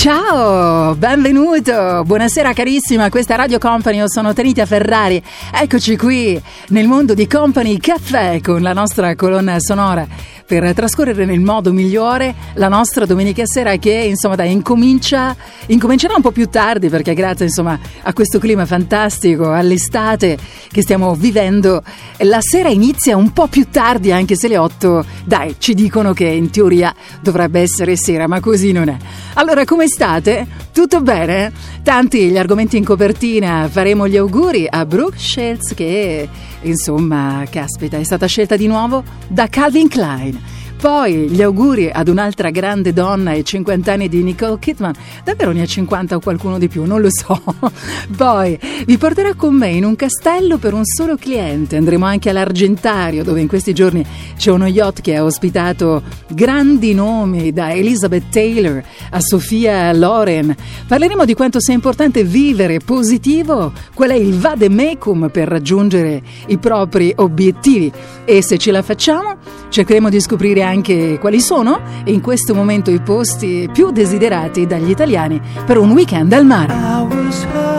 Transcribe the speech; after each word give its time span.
Ciao, 0.00 0.94
benvenuto, 0.94 2.04
buonasera 2.06 2.54
carissima, 2.54 3.10
questa 3.10 3.34
è 3.34 3.36
Radio 3.36 3.58
Company, 3.58 3.98
io 3.98 4.08
sono 4.08 4.32
Tenita 4.32 4.64
Ferrari, 4.64 5.22
eccoci 5.52 5.94
qui 5.98 6.40
nel 6.68 6.86
mondo 6.86 7.12
di 7.12 7.26
Company 7.26 7.76
Caffè 7.76 8.40
con 8.40 8.62
la 8.62 8.72
nostra 8.72 9.14
colonna 9.14 9.60
sonora 9.60 10.08
per 10.50 10.72
trascorrere 10.74 11.26
nel 11.26 11.38
modo 11.38 11.72
migliore 11.72 12.34
la 12.54 12.66
nostra 12.66 13.06
domenica 13.06 13.44
sera 13.46 13.76
che 13.76 13.92
insomma 13.92 14.34
dai 14.34 14.50
incomincia, 14.50 15.36
incomincerà 15.66 16.14
un 16.16 16.22
po' 16.22 16.32
più 16.32 16.48
tardi 16.48 16.88
perché 16.88 17.14
grazie 17.14 17.44
insomma 17.44 17.78
a 18.02 18.12
questo 18.12 18.40
clima 18.40 18.66
fantastico, 18.66 19.52
all'estate 19.52 20.36
che 20.68 20.82
stiamo 20.82 21.14
vivendo, 21.14 21.84
la 22.22 22.40
sera 22.40 22.68
inizia 22.68 23.16
un 23.16 23.32
po' 23.32 23.46
più 23.46 23.68
tardi 23.70 24.10
anche 24.10 24.34
se 24.34 24.48
le 24.48 24.56
8, 24.56 25.04
dai 25.24 25.54
ci 25.58 25.74
dicono 25.74 26.12
che 26.14 26.24
in 26.24 26.50
teoria 26.50 26.92
dovrebbe 27.20 27.60
essere 27.60 27.96
sera 27.96 28.26
ma 28.26 28.40
così 28.40 28.72
non 28.72 28.88
è. 28.88 28.96
Allora 29.34 29.64
come 29.64 29.86
state? 29.90 30.46
Tutto 30.72 31.02
bene? 31.02 31.52
Tanti 31.82 32.30
gli 32.30 32.38
argomenti 32.38 32.76
in 32.78 32.84
copertina, 32.84 33.68
faremo 33.70 34.08
gli 34.08 34.16
auguri 34.16 34.66
a 34.68 34.86
Brooke 34.86 35.18
Shields 35.18 35.74
che 35.74 36.28
insomma, 36.62 37.44
caspita, 37.50 37.98
è 37.98 38.04
stata 38.04 38.26
scelta 38.26 38.56
di 38.56 38.66
nuovo 38.66 39.02
da 39.28 39.48
Calvin 39.48 39.88
Klein. 39.88 40.59
Poi 40.80 41.28
gli 41.28 41.42
auguri 41.42 41.90
ad 41.92 42.08
un'altra 42.08 42.48
grande 42.48 42.94
donna 42.94 43.32
ai 43.32 43.44
50 43.44 43.92
anni 43.92 44.08
di 44.08 44.22
Nicole 44.22 44.58
Kidman. 44.58 44.94
Davvero 45.22 45.52
ne 45.52 45.60
ha 45.60 45.66
50 45.66 46.16
o 46.16 46.20
qualcuno 46.20 46.56
di 46.56 46.68
più? 46.68 46.84
Non 46.84 47.02
lo 47.02 47.08
so. 47.10 47.38
Poi 48.16 48.58
vi 48.86 48.96
porterà 48.96 49.34
con 49.34 49.54
me 49.54 49.68
in 49.68 49.84
un 49.84 49.94
castello 49.94 50.56
per 50.56 50.72
un 50.72 50.86
solo 50.86 51.16
cliente. 51.16 51.76
Andremo 51.76 52.06
anche 52.06 52.30
all'Argentario, 52.30 53.22
dove 53.22 53.42
in 53.42 53.46
questi 53.46 53.74
giorni 53.74 54.02
c'è 54.38 54.50
uno 54.50 54.66
yacht 54.66 55.02
che 55.02 55.16
ha 55.16 55.22
ospitato 55.22 56.02
grandi 56.28 56.94
nomi, 56.94 57.52
da 57.52 57.74
Elizabeth 57.74 58.30
Taylor 58.30 58.82
a 59.10 59.20
Sofia 59.20 59.92
Loren. 59.92 60.56
Parleremo 60.88 61.26
di 61.26 61.34
quanto 61.34 61.60
sia 61.60 61.74
importante 61.74 62.24
vivere 62.24 62.78
positivo, 62.78 63.70
qual 63.92 64.10
è 64.10 64.16
il 64.16 64.38
vademecum 64.38 65.28
per 65.28 65.46
raggiungere 65.46 66.22
i 66.46 66.56
propri 66.56 67.12
obiettivi. 67.16 67.92
E 68.24 68.42
se 68.42 68.56
ce 68.56 68.70
la 68.70 68.80
facciamo, 68.80 69.36
cercheremo 69.68 70.08
di 70.08 70.20
scoprire 70.20 70.62
anche 70.62 70.69
quali 71.18 71.40
sono 71.40 71.80
in 72.04 72.20
questo 72.20 72.54
momento 72.54 72.90
i 72.90 73.00
posti 73.00 73.68
più 73.72 73.90
desiderati 73.90 74.66
dagli 74.66 74.90
italiani 74.90 75.40
per 75.66 75.78
un 75.78 75.90
weekend 75.90 76.32
al 76.32 76.44
mare. 76.44 76.72
I 76.72 77.02
was 77.02 77.44
her, 77.44 77.70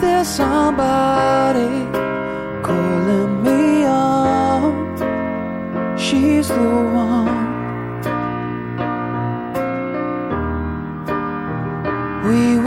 there's 0.00 0.28
somebody 0.28 1.68
calling 2.62 3.42
me 3.42 3.84
on, 3.84 4.62
she's 5.98 6.48
the 6.48 6.70
one. 7.04 7.40
We 12.26 12.59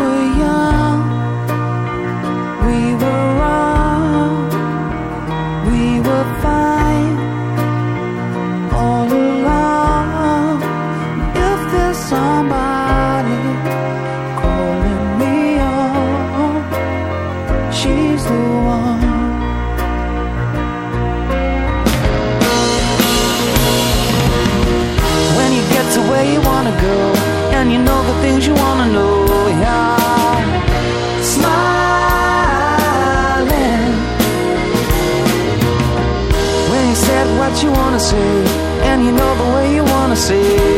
way 40.31 40.72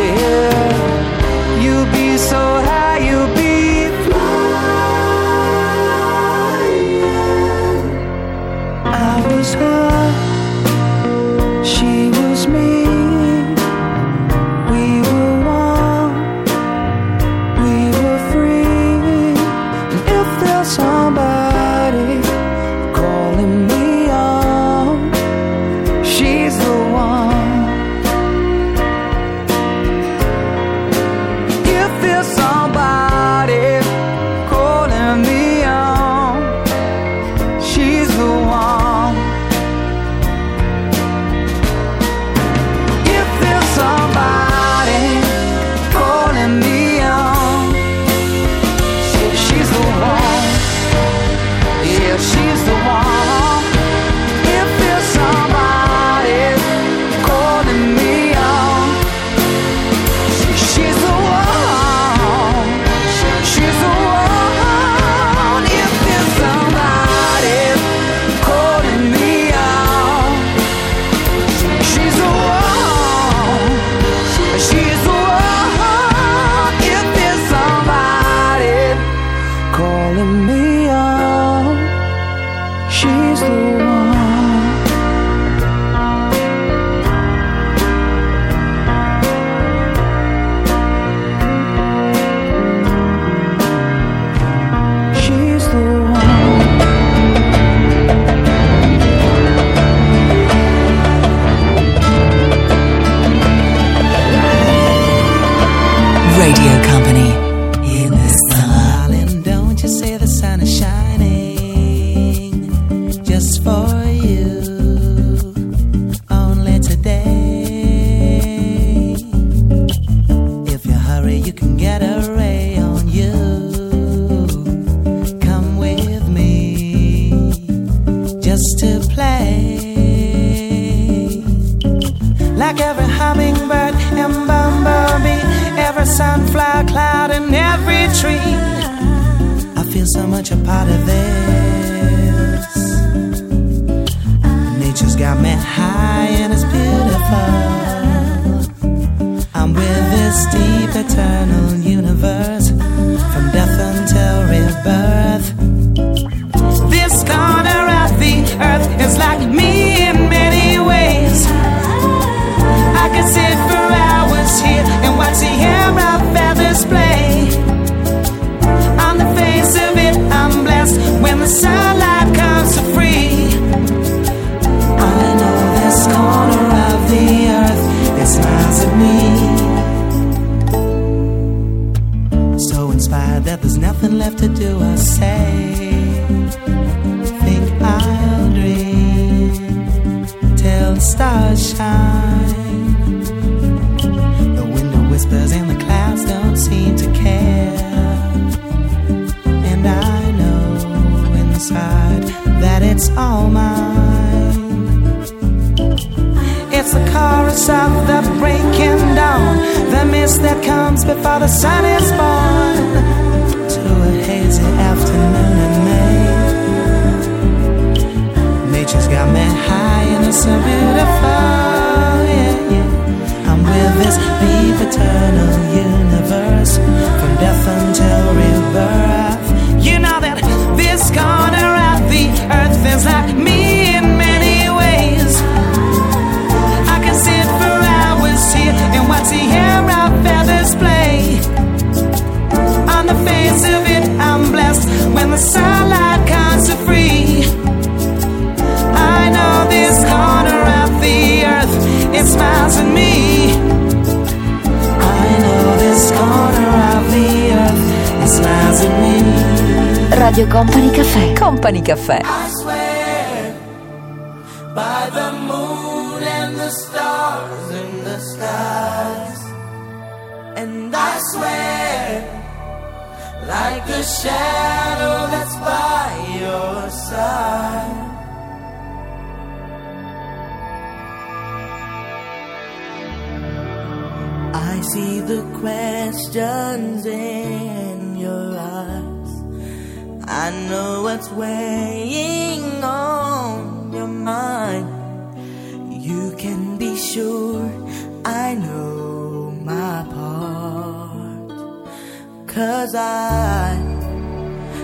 as 302.86 302.94
I 302.94 303.74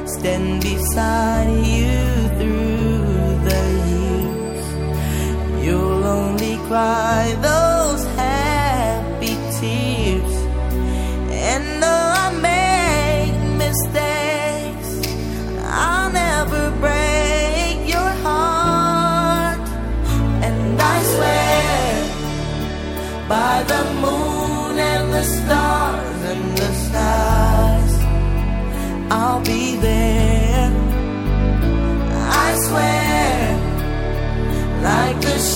stand 0.05 0.61
beside 0.63 1.65
you 1.77 1.99
through 2.37 3.29
the 3.47 3.63
years. 3.91 4.65
You'll 5.63 6.03
only 6.19 6.55
cry 6.67 7.25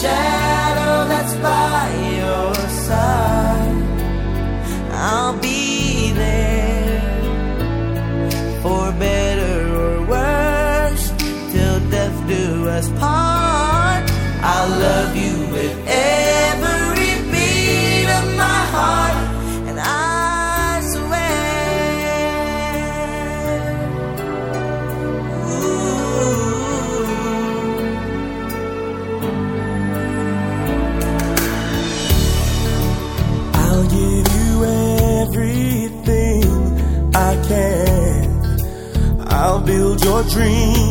shine. 0.06 0.35
your 40.16 40.24
dreams. 40.30 40.85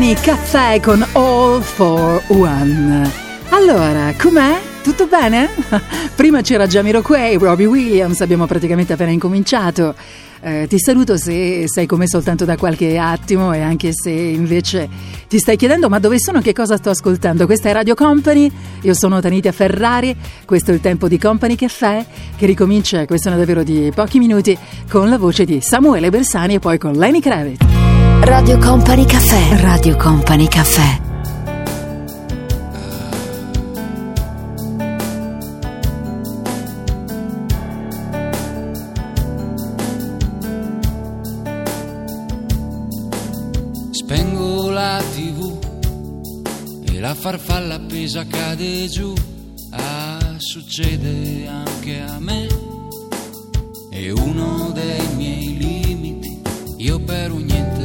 Company 0.00 0.18
Caffè 0.18 0.80
con 0.80 1.06
All 1.12 1.60
for 1.60 2.22
One. 2.28 3.12
Allora, 3.50 4.14
com'è? 4.18 4.58
Tutto 4.82 5.06
bene? 5.06 5.50
Prima 6.16 6.40
c'era 6.40 6.66
Jamiroquai, 6.66 7.36
Robbie 7.36 7.66
Williams, 7.66 8.22
abbiamo 8.22 8.46
praticamente 8.46 8.94
appena 8.94 9.10
incominciato. 9.10 9.94
Eh, 10.40 10.64
ti 10.70 10.78
saluto 10.78 11.18
se 11.18 11.68
sei 11.68 11.84
come 11.84 12.08
soltanto 12.08 12.46
da 12.46 12.56
qualche 12.56 12.96
attimo 12.96 13.52
e 13.52 13.60
anche 13.60 13.90
se 13.92 14.08
invece 14.08 14.88
ti 15.28 15.38
stai 15.38 15.56
chiedendo 15.56 15.90
ma 15.90 15.98
dove 15.98 16.18
sono, 16.18 16.40
che 16.40 16.54
cosa 16.54 16.78
sto 16.78 16.88
ascoltando. 16.88 17.44
Questa 17.44 17.68
è 17.68 17.72
Radio 17.74 17.94
Company, 17.94 18.50
io 18.80 18.94
sono 18.94 19.20
Tanitia 19.20 19.52
Ferrari, 19.52 20.16
questo 20.46 20.70
è 20.70 20.74
il 20.74 20.80
tempo 20.80 21.08
di 21.08 21.18
Company 21.18 21.56
Caffè 21.56 22.06
che 22.38 22.46
ricomincia, 22.46 23.04
questione 23.04 23.36
davvero 23.36 23.62
di 23.62 23.92
pochi 23.94 24.18
minuti, 24.18 24.56
con 24.88 25.10
la 25.10 25.18
voce 25.18 25.44
di 25.44 25.60
Samuele 25.60 26.08
Bersani 26.08 26.54
e 26.54 26.58
poi 26.58 26.78
con 26.78 26.92
Lenny 26.94 27.20
Kravitz. 27.20 27.89
Radio 28.30 28.58
Company 28.58 29.04
Caffè. 29.06 29.60
Radio 29.60 29.96
Company 29.96 30.46
Caffè. 30.46 31.00
Spengo 43.90 44.70
la 44.70 45.02
tv 45.12 45.58
e 46.84 47.00
la 47.00 47.14
farfalla 47.14 47.74
appesa 47.74 48.24
cade 48.28 48.86
giù. 48.86 49.12
Ah, 49.70 50.36
succede 50.38 51.48
anche 51.48 52.00
a 52.00 52.20
me. 52.20 52.46
È 53.90 54.08
uno 54.10 54.70
dei 54.72 55.14
miei 55.16 55.56
limiti. 55.58 56.40
Io 56.76 57.00
per 57.00 57.32
un 57.32 57.42
niente 57.42 57.79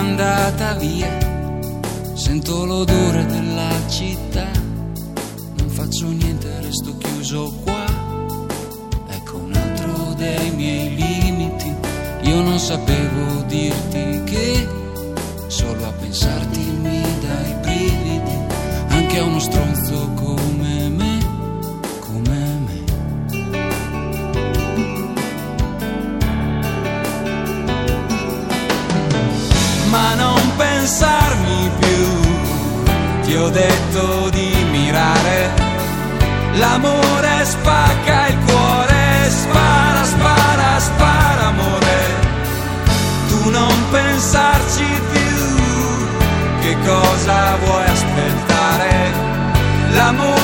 Mandata 0.00 0.74
via, 0.74 1.10
sento 2.14 2.64
l'odore 2.64 3.26
della 3.26 3.68
città, 3.88 4.46
non 5.56 5.68
faccio 5.70 6.06
niente, 6.06 6.60
resto 6.60 6.96
chiuso 6.98 7.52
qua. 7.64 7.84
Ecco 9.08 9.38
un 9.38 9.52
altro 9.54 10.14
dei 10.14 10.52
miei 10.52 10.94
limiti, 10.94 11.74
io 12.20 12.40
non 12.42 12.60
sapevo 12.60 13.42
dirti 13.48 14.22
che 14.22 14.68
solo 15.48 15.84
a 15.84 15.90
pensarti 15.90 16.60
mi 16.60 17.02
dai 17.20 17.54
brividi, 17.60 18.38
anche 18.90 19.18
a 19.18 19.24
uno 19.24 19.40
stronzo 19.40 19.77
pensarmi 30.88 31.70
più. 31.80 33.20
Ti 33.20 33.36
ho 33.36 33.50
detto 33.50 34.30
di 34.30 34.54
mirare, 34.70 35.50
l'amore 36.54 37.44
spacca 37.44 38.28
il 38.28 38.38
cuore, 38.46 39.28
spara, 39.28 40.04
spara, 40.04 40.78
spara 40.78 41.46
amore. 41.48 41.98
Tu 43.28 43.50
non 43.50 43.74
pensarci 43.90 44.86
più, 45.12 45.36
che 46.62 46.76
cosa 46.86 47.56
vuoi 47.62 47.84
aspettare? 47.84 49.12
L'amore 49.90 50.37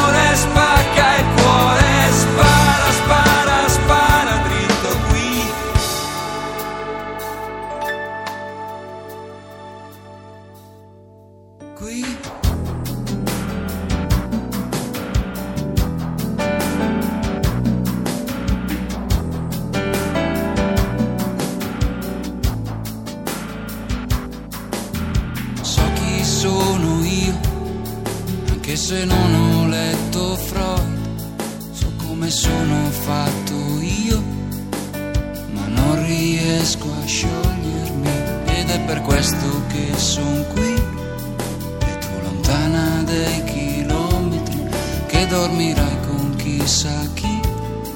questo 39.24 39.62
che 39.68 39.90
sono 39.96 40.42
qui, 40.52 40.74
e 40.74 41.98
tu 41.98 42.08
lontana 42.24 43.02
dei 43.04 43.42
chilometri, 43.44 44.68
che 45.06 45.26
dormirai 45.26 45.96
con 46.06 46.34
chissà 46.36 46.92
chi, 47.14 47.40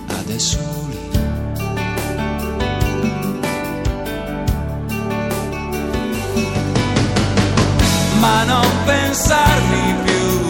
adesso 0.06 0.58
lì. 0.88 0.96
ma 8.20 8.44
non 8.44 8.66
pensarmi 8.86 9.94
più. 10.04 10.46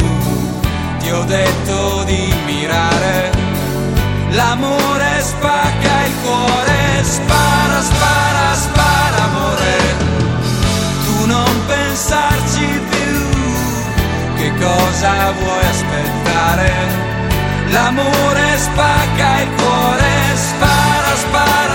Ti 1.00 1.10
ho 1.10 1.24
detto 1.24 2.04
di 2.04 2.32
mirare, 2.46 3.32
l'amore 4.30 5.22
spacca 5.22 6.04
il 6.06 6.12
cuore, 6.22 7.02
spara, 7.02 7.82
spara, 7.82 8.54
spara 8.54 8.97
pensarci 11.98 12.80
più, 12.90 13.18
che 14.36 14.52
cosa 14.60 15.32
vuoi 15.32 15.64
aspettare? 15.68 16.72
L'amore 17.70 18.56
spacca 18.56 19.40
il 19.40 19.48
cuore, 19.56 20.10
spara, 20.34 21.16
spara, 21.16 21.67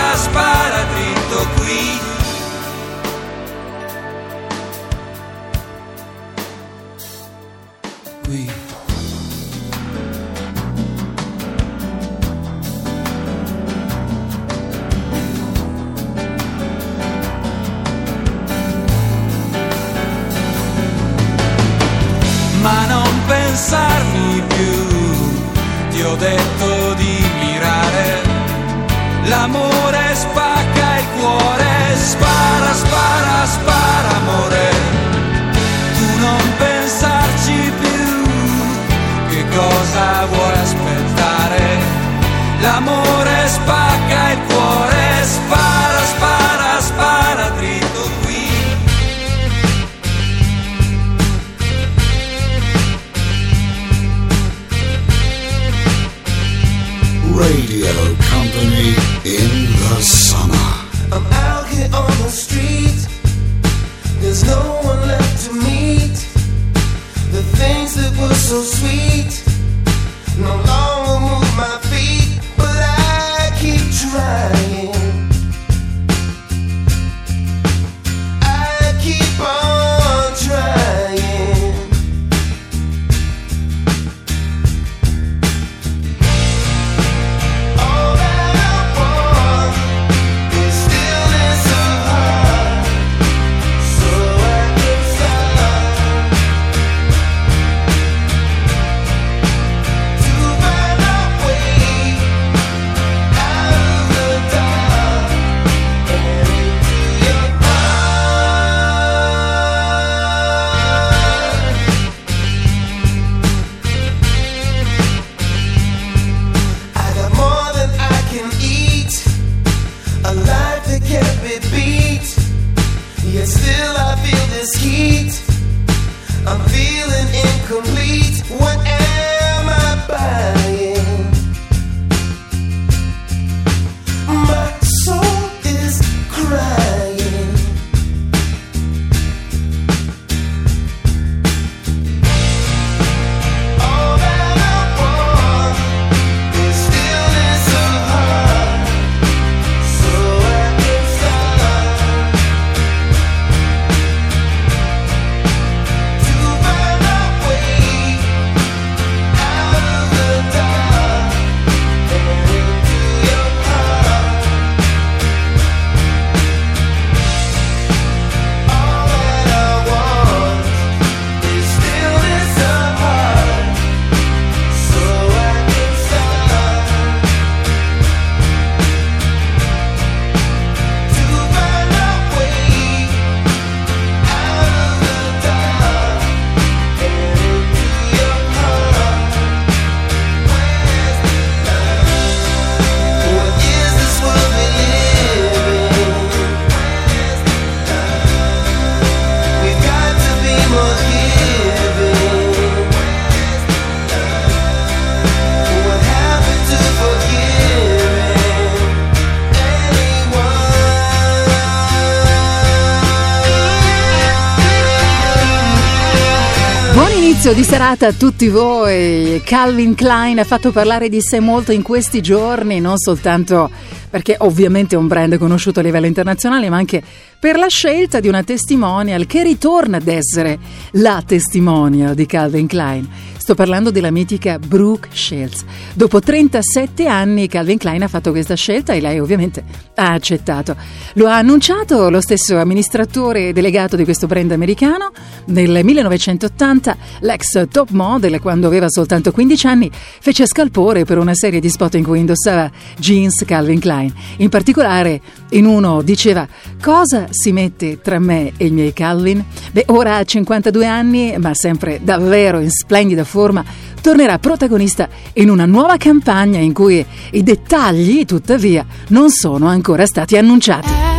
inizio 217.53 217.55
di 217.55 217.63
serata 217.63 218.07
a 218.07 218.13
tutti 218.13 218.47
voi. 218.49 219.41
Calvin 219.43 219.95
Klein 219.95 220.39
ha 220.39 220.43
fatto 220.43 220.71
parlare 220.71 221.09
di 221.09 221.21
sé 221.21 221.39
molto 221.39 221.71
in 221.71 221.81
questi 221.81 222.21
giorni, 222.21 222.79
non 222.79 222.97
soltanto 222.97 223.69
perché 224.09 224.35
ovviamente 224.39 224.95
è 224.95 224.97
un 224.97 225.07
brand 225.07 225.37
conosciuto 225.37 225.79
a 225.79 225.83
livello 225.83 226.05
internazionale, 226.05 226.69
ma 226.69 226.77
anche 226.77 227.01
per 227.39 227.57
la 227.57 227.67
scelta 227.67 228.19
di 228.19 228.27
una 228.27 228.43
testimonial 228.43 229.25
che 229.25 229.43
ritorna 229.43 229.97
ad 229.97 230.07
essere 230.07 230.59
la 230.91 231.23
testimonial 231.25 232.13
di 232.13 232.25
Calvin 232.25 232.67
Klein. 232.67 233.09
Sto 233.35 233.55
parlando 233.55 233.91
della 233.91 234.11
mitica 234.11 234.57
Brooke 234.57 235.09
Shields. 235.11 235.65
Dopo 235.95 236.21
37 236.21 237.07
anni 237.07 237.47
Calvin 237.47 237.77
Klein 237.77 238.03
ha 238.03 238.07
fatto 238.07 238.31
questa 238.31 238.55
scelta 238.55 238.93
e 238.93 239.01
lei 239.01 239.19
ovviamente 239.19 239.63
ha 239.95 240.13
accettato. 240.13 240.75
Lo 241.15 241.27
ha 241.27 241.37
annunciato 241.37 242.09
lo 242.09 242.21
stesso 242.21 242.57
amministratore 242.57 243.51
delegato 243.51 243.95
di 243.95 244.05
questo 244.05 244.27
brand 244.27 244.51
americano. 244.51 245.11
Nel 245.45 245.83
1980 245.83 246.97
l'ex 247.19 247.67
top 247.69 247.89
model, 247.89 248.39
quando 248.39 248.67
aveva 248.67 248.89
soltanto 248.89 249.31
15 249.31 249.67
anni, 249.67 249.91
fece 249.93 250.45
scalpore 250.45 251.03
per 251.03 251.17
una 251.17 251.33
serie 251.33 251.59
di 251.59 251.69
spot 251.69 251.95
in 251.95 252.03
cui 252.03 252.19
indossava 252.19 252.71
jeans 252.97 253.43
Calvin 253.45 253.79
Klein. 253.79 254.13
In 254.37 254.49
particolare 254.49 255.21
in 255.49 255.65
uno 255.65 256.01
diceva 256.01 256.47
cosa 256.81 257.27
si 257.29 257.51
mette 257.51 258.01
tra 258.01 258.19
me 258.19 258.53
e 258.57 258.67
i 258.67 258.71
miei 258.71 258.93
Calvin? 258.93 259.43
Beh, 259.71 259.85
ora 259.87 260.17
ha 260.17 260.23
52 260.23 260.85
anni, 260.85 261.35
ma 261.37 261.53
sempre 261.53 261.99
davvero 262.01 262.59
in 262.59 262.69
splendida 262.69 263.23
forma, 263.23 263.63
tornerà 264.01 264.39
protagonista 264.39 265.09
in 265.33 265.49
una 265.49 265.65
nuova 265.65 265.97
campagna 265.97 266.59
in 266.59 266.73
cui 266.73 267.05
i 267.31 267.43
dettagli, 267.43 268.25
tuttavia, 268.25 268.85
non 269.09 269.29
sono 269.29 269.67
ancora 269.67 270.05
stati 270.05 270.37
annunciati. 270.37 271.12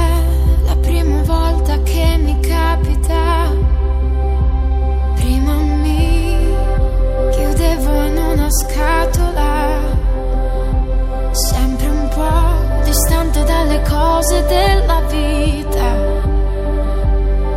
Cose 14.24 14.46
della 14.46 15.00
vita. 15.10 15.88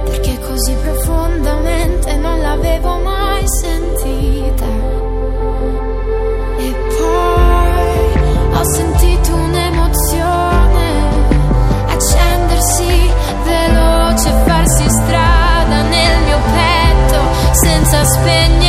Perché 0.03 0.38
così 0.39 0.73
profondamente 0.84 2.15
non 2.17 2.41
l'avevo 2.41 2.97
mai 2.97 3.43
sentita. 3.62 4.65
E 6.58 6.75
poi 6.97 8.51
ho 8.51 8.63
sentito 8.65 9.34
un'emozione 9.34 10.88
accendersi 11.88 13.12
veloce, 13.45 14.30
farsi 14.45 14.89
strada 14.89 15.82
nel 15.84 16.23
mio 16.25 16.39
petto 16.53 17.19
senza 17.53 18.03
spegnere 18.03 18.66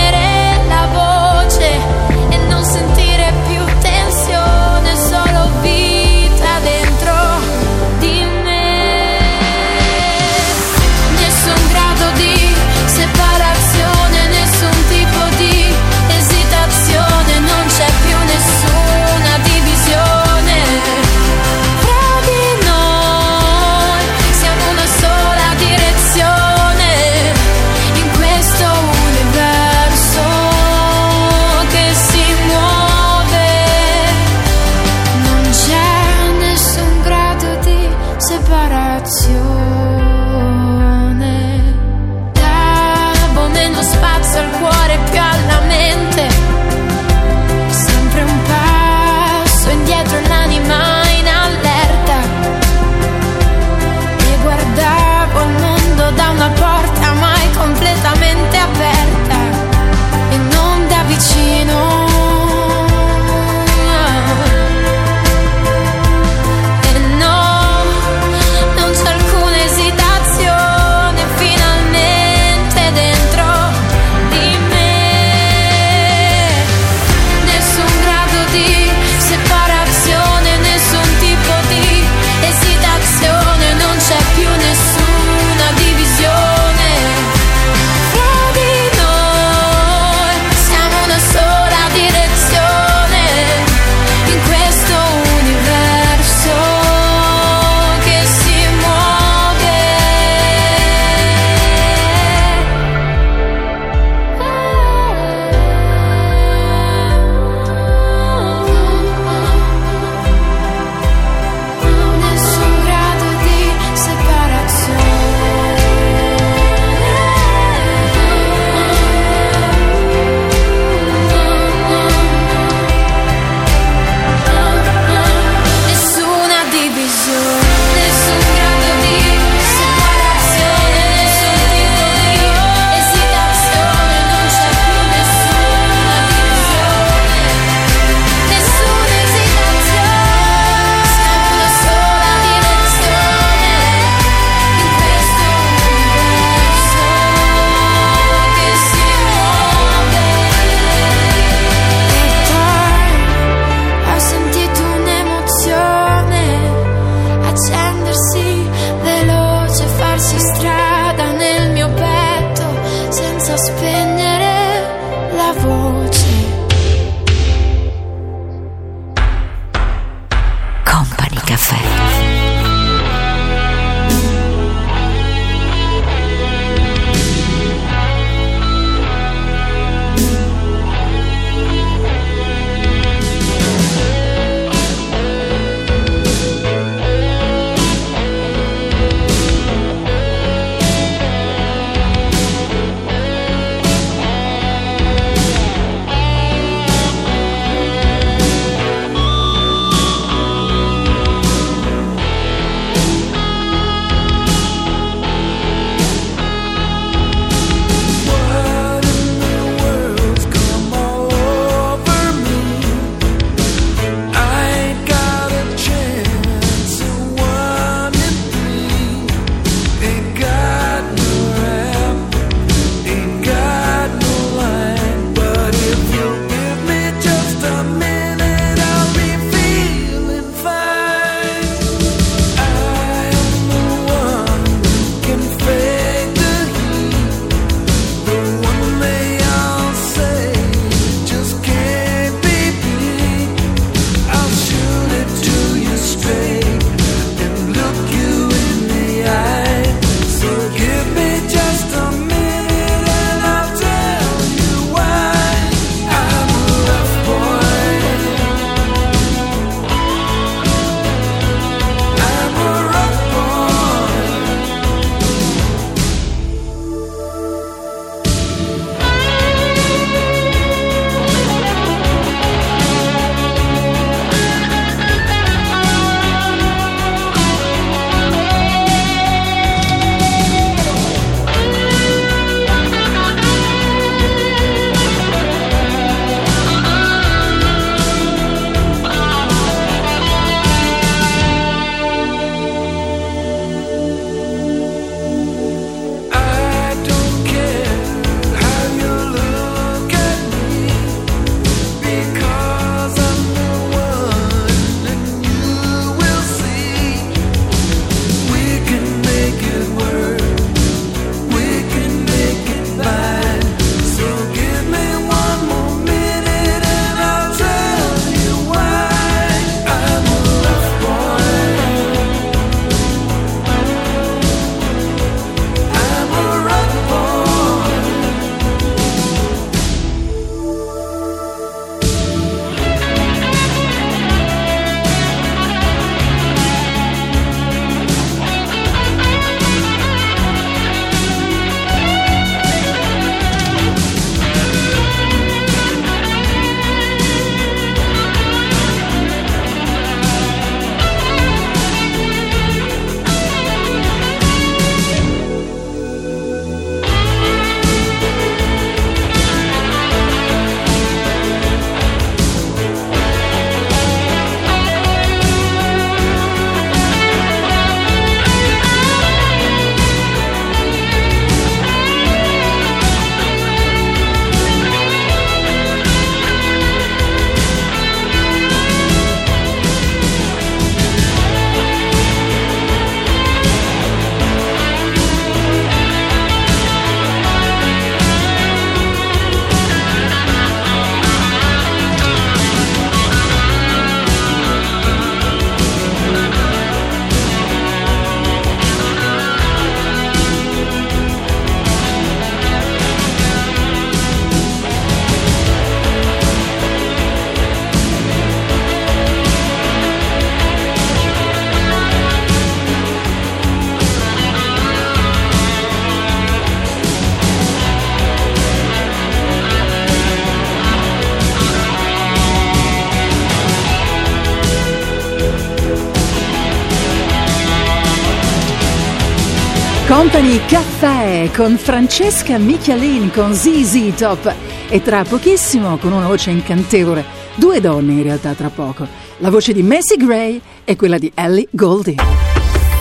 con 431.59 431.77
Francesca 431.77 432.57
Michalin 432.57 433.33
con 433.33 433.53
ZZ 433.53 434.15
Top 434.15 434.55
e 434.89 435.03
tra 435.03 435.25
pochissimo 435.25 435.97
con 435.97 436.13
una 436.13 436.29
voce 436.29 436.51
incantevole, 436.51 437.25
due 437.57 437.81
donne 437.81 438.13
in 438.13 438.23
realtà 438.23 438.53
tra 438.53 438.71
poco, 438.71 439.05
la 439.39 439.51
voce 439.51 439.73
di 439.73 439.83
Messi 439.83 440.15
Gray 440.17 440.61
e 440.85 440.95
quella 440.95 441.19
di 441.19 441.33
Ellie 441.35 441.67
Goldie. 441.73 442.15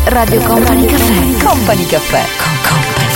Radio 0.05 0.41
Company 0.41 0.87
Caffè, 0.87 1.45
Company 1.45 1.85
Caffè, 1.85 2.25
con 2.35 2.57
Company 2.67 3.13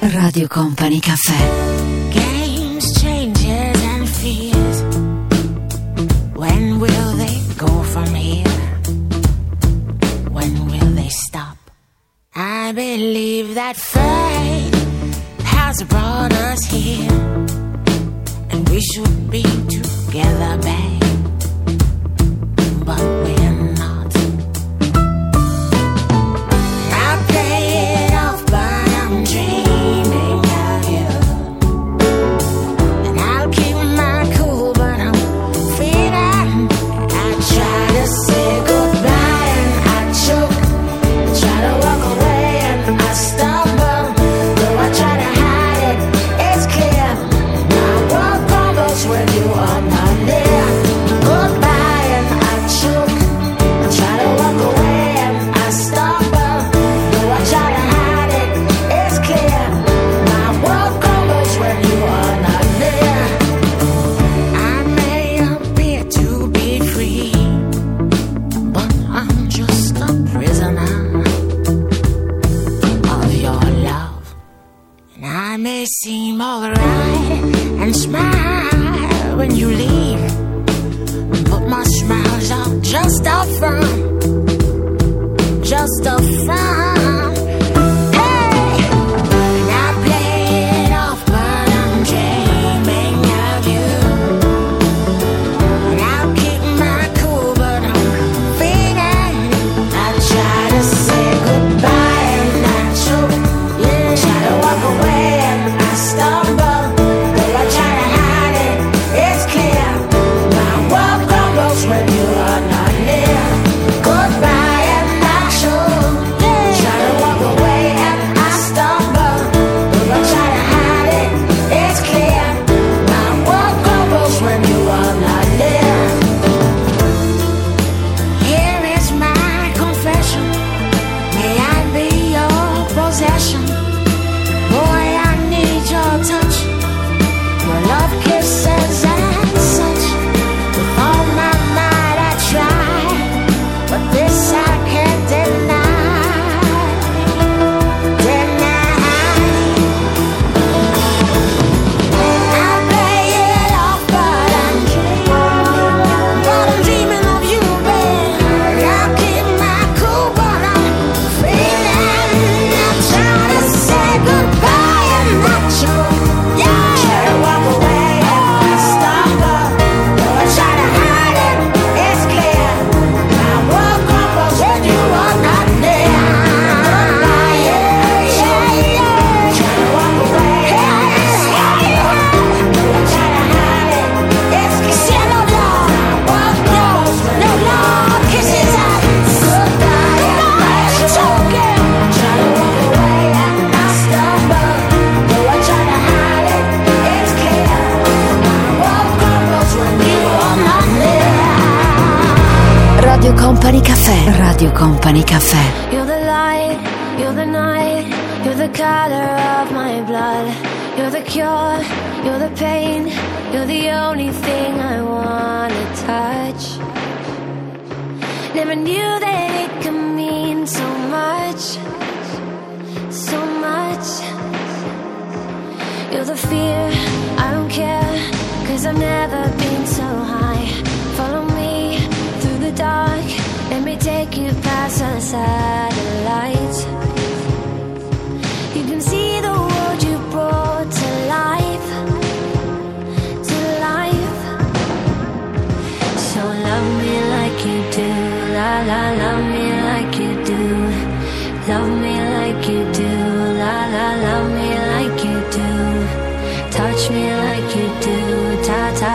Caffè. 0.00 0.16
Radio 0.16 0.46
Company 0.48 0.98
Caffè. 0.98 1.65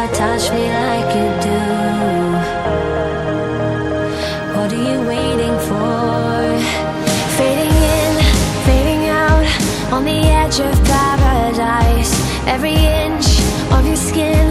touch 0.08 0.52
me 0.52 0.68
like 0.68 1.10
you 1.16 1.30
do. 1.50 1.60
What 4.56 4.74
are 4.74 4.84
you 4.90 5.00
waiting 5.14 5.58
for? 5.70 6.42
Fading 7.38 7.76
in, 8.00 8.14
fading 8.68 9.04
out, 9.10 9.46
on 9.94 10.04
the 10.04 10.20
edge 10.42 10.60
of 10.60 10.74
paradise. 10.86 12.14
Every 12.48 12.78
inch 13.02 13.28
of 13.76 13.86
your 13.86 13.96
skin 13.96 14.48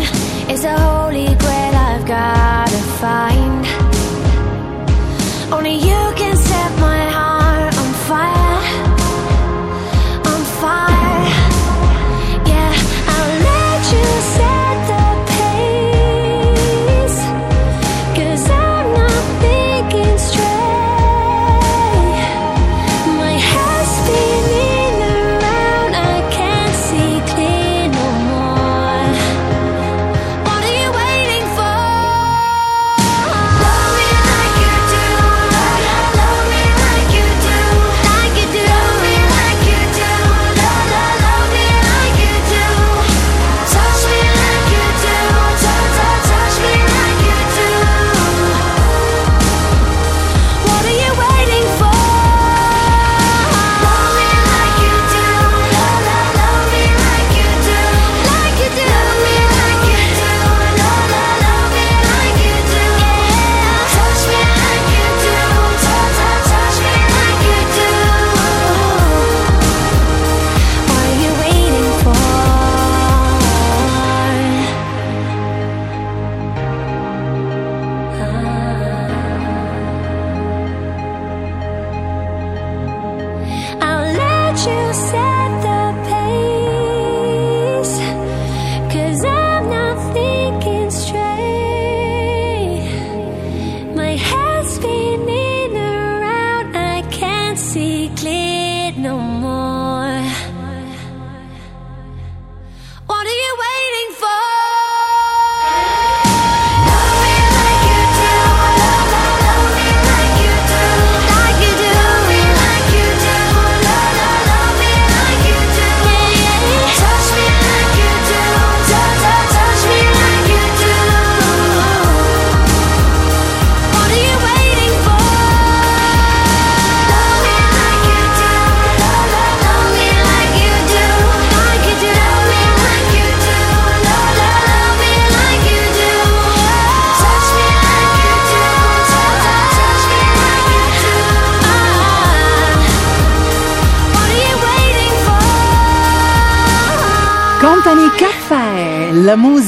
is 0.48 0.64
a 0.64 0.76
holy 0.78 1.34
grail 1.42 1.74
I've 1.88 2.06
gotta 2.06 2.82
find. 3.02 3.66
Only 5.52 5.74
you 5.74 6.00
can 6.20 6.36
set 6.36 6.70
my 6.78 7.02
heart 7.16 7.76
on 7.76 7.92
fire. 8.08 8.39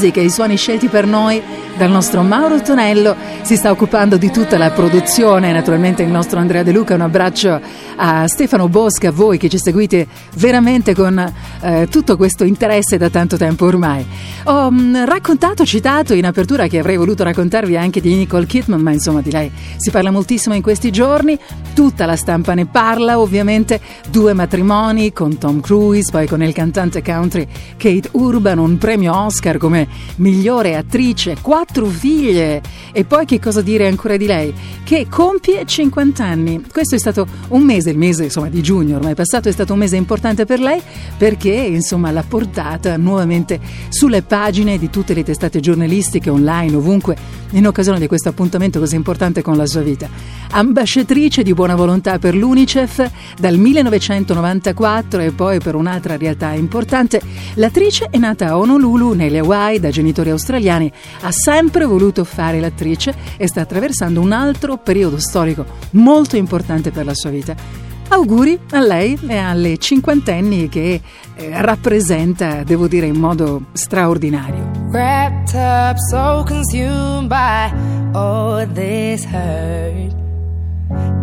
Musica 0.03 0.21
e 0.21 0.25
i 0.25 0.31
suoni 0.31 0.57
scelti 0.57 0.89
per 0.89 1.07
noi 1.07 1.41
dal 1.77 1.89
nostro 1.89 2.23
Mauro 2.23 2.61
Tonello 2.61 3.15
si 3.43 3.55
sta 3.55 3.71
occupando 3.71 4.17
di 4.17 4.33
tutta 4.33 4.59
la 4.59 4.73
produzione, 4.73 5.53
naturalmente 5.53 6.03
il 6.03 6.09
nostro 6.09 6.41
Andrea 6.41 6.65
De 6.65 6.73
Luca, 6.73 6.95
un 6.95 7.03
abbraccio 7.03 7.61
a 7.97 8.27
Stefano 8.27 8.69
Bosca, 8.69 9.09
a 9.09 9.13
voi 9.13 9.39
che 9.39 9.49
ci 9.49 9.59
seguite 9.59 10.09
veramente 10.35 10.93
con 10.93 11.33
eh, 11.63 11.89
tutto 11.89 12.17
questo 12.17 12.45
interesse 12.45 12.97
da 12.99 13.09
tanto 13.09 13.37
tempo 13.37 13.67
ormai. 13.67 14.05
Ho 14.45 14.71
mm, 14.71 15.05
raccontato, 15.05 15.65
citato 15.65 16.13
in 16.15 16.27
apertura 16.27 16.67
che 16.67 16.79
avrei 16.79 16.97
voluto 16.97 17.23
raccontarvi 17.23 17.77
anche 17.77 18.01
di 18.01 18.15
Nicole 18.15 18.47
Kidman, 18.47 18.81
ma 18.81 18.93
insomma 18.93 19.21
di 19.21 19.31
lei 19.31 19.51
si 19.77 19.91
parla 19.91 20.11
moltissimo 20.11 20.55
in 20.55 20.63
questi 20.63 20.91
giorni, 20.91 21.39
tutta 21.73 22.05
la 22.07 22.17
stampa 22.17 22.55
ne 22.55 22.67
parla, 22.67 23.19
ovviamente 23.19 23.81
due 24.11 24.33
matrimoni 24.33 25.13
con 25.13 25.39
Tom 25.39 25.61
Cruise, 25.61 26.11
poi 26.11 26.27
con 26.27 26.43
il 26.43 26.53
cantante 26.53 27.03
country 27.03 27.47
Kate 27.77 28.09
Urban, 28.13 28.59
un 28.59 28.79
premio 28.79 29.17
Oscar 29.17 29.57
come 29.59 29.87
migliore 30.17 30.77
attrice, 30.77 31.37
quattro 31.41 31.87
figlie 31.87 32.61
e 32.93 33.05
poi 33.05 33.25
che 33.25 33.39
cosa 33.39 33.63
dire 33.63 33.87
ancora 33.87 34.17
di 34.17 34.27
lei? 34.27 34.53
Che 34.83 35.07
compie 35.09 35.65
50 35.65 36.25
anni. 36.25 36.65
Questo 36.71 36.97
è 36.97 36.99
stato 36.99 37.27
un 37.49 37.63
mese, 37.63 37.91
il 37.91 37.99
mese 37.99 38.25
insomma 38.25 38.49
di 38.49 38.63
giugno 38.63 38.97
ormai 38.97 39.15
passato 39.15 39.49
è 39.49 39.53
stato 39.53 39.73
un 39.73 39.79
mese 39.79 39.97
importante 39.97 40.45
per 40.45 40.59
lei 40.61 40.81
perché 41.17 41.52
insomma 41.55 42.11
l'ha 42.11 42.25
portata 42.27 42.97
nuovamente 42.97 43.61
sulle 43.89 44.23
pagine 44.23 44.79
di 44.79 44.91
tutte 44.91 45.15
le 45.15 45.23
testate 45.23 45.61
giornalistiche 45.61 46.31
online 46.31 46.77
ovunque 46.77 47.17
in 47.53 47.67
occasione 47.67 47.99
di 47.99 48.07
questo 48.07 48.29
appuntamento 48.29 48.79
così 48.79 48.95
importante 48.95 49.43
con 49.43 49.57
la 49.57 49.67
sua 49.67 49.83
vita. 49.83 50.09
Ambasciatrice 50.51 51.43
di 51.43 51.55
buona 51.55 51.75
volontà 51.75 52.19
per 52.19 52.35
l'UNICEF 52.35 53.11
dal 53.39 53.57
1994 53.57 55.21
e 55.21 55.33
poi 55.33 55.59
per 55.61 55.75
un'altra 55.75 56.17
realtà 56.17 56.53
importante, 56.53 57.21
l'attrice 57.55 58.09
è 58.11 58.19
nata 58.19 58.49
a 58.49 58.59
Honolulu, 58.59 59.13
nelle 59.13 59.39
Hawaii, 59.39 59.81
da 59.81 59.91
genitori 59.91 60.31
australiani, 60.31 60.93
ha 61.21 61.31
sempre 61.31 61.85
voluto 61.85 62.25
fare 62.25 62.61
l'attrice 62.61 63.15
e 63.37 63.47
sta 63.47 63.63
attraversando 63.63 64.21
un 64.21 64.33
altro 64.33 64.77
periodo 64.79 65.19
storico 65.19 65.65
molto 65.93 66.37
importante 66.37 66.91
per 66.91 67.05
la 67.05 67.15
sua 67.15 67.31
vita. 67.31 67.82
Auguri 68.13 68.59
a 68.73 68.81
lei 68.81 69.19
e 69.27 69.39
alle 69.39 69.79
cinquantenni 69.79 70.69
che 70.69 71.01
eh, 71.35 71.63
rappresenta, 71.63 72.63
devo 72.63 72.87
dire, 72.87 73.07
in 73.07 73.17
modo 73.17 73.69
straordinario. 73.73 74.71
Wrapped 74.91 75.55
up, 75.55 75.97
so 76.11 76.45
consumed 76.47 77.29
by 77.29 77.73
all 78.13 78.67
this 78.75 79.25
hurt. 79.25 80.13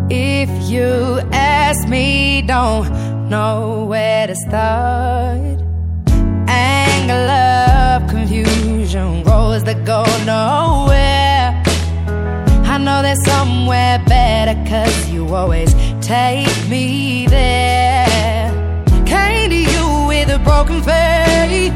If 0.10 0.50
you 0.68 1.22
ask 1.32 1.88
me, 1.88 2.42
don't 2.48 2.90
know 3.28 3.86
where 3.86 4.26
to 4.26 4.34
start. 4.34 5.62
Anger, 6.48 7.26
love, 7.28 8.08
confusion, 8.08 9.22
roads 9.26 9.64
that 9.66 9.86
go 9.86 10.04
nowhere. 10.26 11.62
I 12.64 12.78
know 12.80 13.04
there's 13.04 13.24
somewhere 13.26 14.02
better, 14.08 14.56
cause 14.68 15.10
you 15.10 15.36
always 15.36 15.72
take 16.10 16.68
me 16.68 17.28
there. 17.28 18.50
Came 19.06 19.52
to 19.52 19.60
you 19.74 19.86
with 20.08 20.28
a 20.38 20.40
broken 20.40 20.82
faith, 20.82 21.72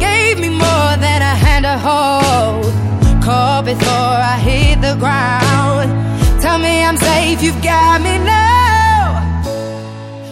gave 0.00 0.40
me 0.40 0.48
more 0.48 0.92
than 1.04 1.20
a 1.32 1.34
hand 1.44 1.66
to 1.66 1.76
hold. 1.88 2.72
Caught 3.22 3.66
before 3.66 4.16
I 4.32 4.36
hit 4.48 4.80
the 4.80 4.96
ground. 5.04 5.88
Tell 6.40 6.58
me 6.58 6.82
I'm 6.82 6.96
safe, 6.96 7.42
you've 7.42 7.62
got 7.62 8.00
me 8.00 8.16
now. 8.16 9.42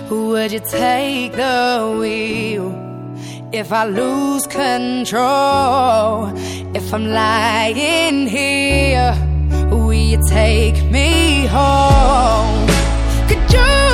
Would 0.08 0.50
you 0.52 0.60
take 0.60 1.32
the 1.32 1.94
wheel? 2.00 2.68
If 3.52 3.70
I 3.70 3.84
lose 3.84 4.46
control, 4.46 6.32
if 6.74 6.94
I'm 6.94 7.06
lying 7.06 8.26
here, 8.28 9.14
will 9.70 9.92
you 9.92 10.18
take 10.26 10.82
me 10.90 11.44
home? 11.48 12.81
Could 13.52 13.60
you 13.60 13.91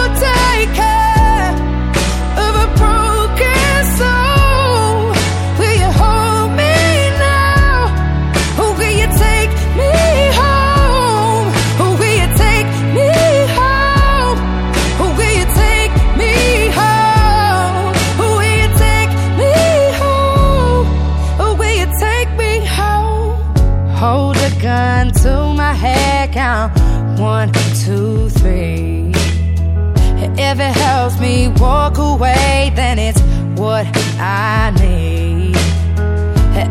If 30.50 30.60
it 30.60 30.74
helps 30.74 31.20
me 31.20 31.48
walk 31.48 31.98
away, 31.98 32.72
then 32.74 32.98
it's 32.98 33.20
what 33.60 33.86
I 34.18 34.72
need. 34.80 35.54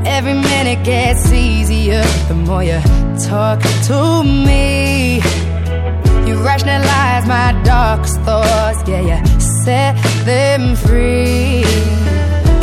Every 0.04 0.34
minute 0.34 0.84
gets 0.84 1.32
easier 1.32 2.02
the 2.28 2.34
more 2.34 2.64
you 2.64 2.82
talk 3.30 3.62
to 3.90 4.24
me. 4.24 5.18
You 6.26 6.44
rationalize 6.44 7.28
my 7.28 7.54
darkest 7.64 8.20
thoughts, 8.22 8.82
yeah, 8.90 9.02
you 9.10 9.40
set 9.40 9.96
them 10.26 10.76
free. 10.76 11.64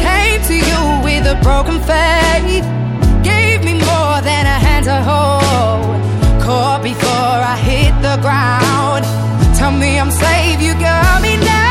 Came 0.06 0.42
to 0.50 0.54
you 0.68 0.80
with 1.06 1.24
a 1.28 1.38
broken 1.44 1.78
faith, 1.92 2.66
gave 3.22 3.62
me 3.62 3.74
more 3.74 4.18
than 4.20 4.46
a 4.46 4.58
hand 4.66 4.86
to 4.86 4.98
hold. 5.10 6.42
Caught 6.42 6.82
before 6.82 7.38
I 7.52 7.56
hit 7.56 7.92
the 8.02 8.20
ground. 8.20 9.33
Tell 9.64 9.72
me 9.72 9.98
I'm 9.98 10.10
safe, 10.10 10.60
you 10.60 10.74
got 10.74 11.22
me 11.22 11.38
now. 11.38 11.63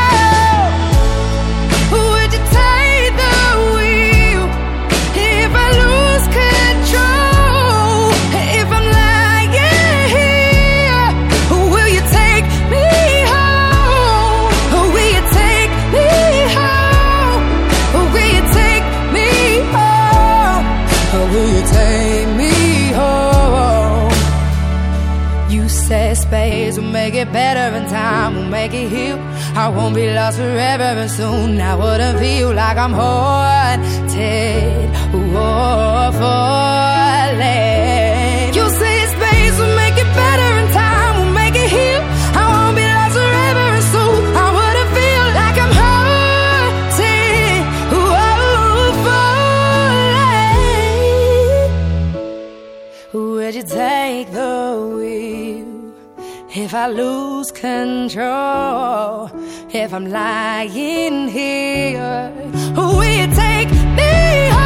make 27.04 27.16
it 27.16 27.30
better 27.32 27.76
in 27.76 27.84
time, 27.90 28.34
will 28.34 28.50
make 28.58 28.72
it 28.72 28.88
heal. 28.88 29.18
I 29.62 29.68
won't 29.68 29.94
be 29.94 30.06
lost 30.18 30.38
forever, 30.38 30.90
and 31.02 31.10
soon 31.10 31.60
I 31.60 31.74
wouldn't 31.82 32.18
feel 32.18 32.50
like 32.62 32.78
I'm 32.84 32.94
haunted 33.02 34.88
or 35.18 35.24
oh, 35.36 36.12
falling. 36.20 37.34
You 38.56 38.64
say 38.80 38.96
space 39.14 39.56
will 39.60 39.76
make 39.82 39.96
it 40.04 40.10
better 40.22 40.52
time, 40.80 41.12
will 41.18 41.34
make 41.42 41.56
it 41.64 41.68
heal. 41.76 42.02
I 42.40 42.44
won't 42.52 42.74
be 42.80 42.86
lost 42.98 43.14
forever, 43.20 43.66
and 43.78 43.86
soon 43.94 44.20
I 44.44 44.46
wouldn't 44.56 44.90
feel 44.98 45.26
like 45.40 45.56
I'm 45.64 45.74
haunted 45.82 47.62
or 48.00 48.16
oh, 48.48 48.90
falling. 53.12 53.26
Would 53.36 53.54
you 53.58 53.66
take 53.82 54.26
the 54.38 54.73
I 56.74 56.88
lose 56.88 57.52
control 57.52 59.30
if 59.72 59.94
I'm 59.94 60.06
lying 60.06 61.28
here. 61.28 62.32
Will 62.74 63.04
you 63.04 63.32
take 63.32 63.70
me 63.70 64.48
home? 64.50 64.63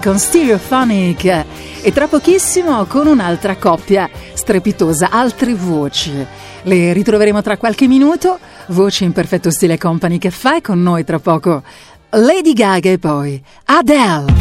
Con 0.00 0.18
Stereophonic 0.18 1.44
e 1.82 1.92
tra 1.92 2.06
pochissimo 2.06 2.84
con 2.86 3.06
un'altra 3.06 3.56
coppia 3.56 4.08
strepitosa, 4.32 5.10
altre 5.10 5.54
voci. 5.54 6.26
Le 6.62 6.92
ritroveremo 6.92 7.42
tra 7.42 7.56
qualche 7.56 7.86
minuto, 7.86 8.38
voci 8.68 9.04
in 9.04 9.12
perfetto 9.12 9.50
stile 9.50 9.78
Company 9.78 10.18
Caffè, 10.18 10.60
con 10.60 10.82
noi 10.82 11.04
tra 11.04 11.18
poco 11.18 11.62
Lady 12.10 12.52
Gaga 12.52 12.90
e 12.90 12.98
poi 12.98 13.42
Adele. 13.66 14.32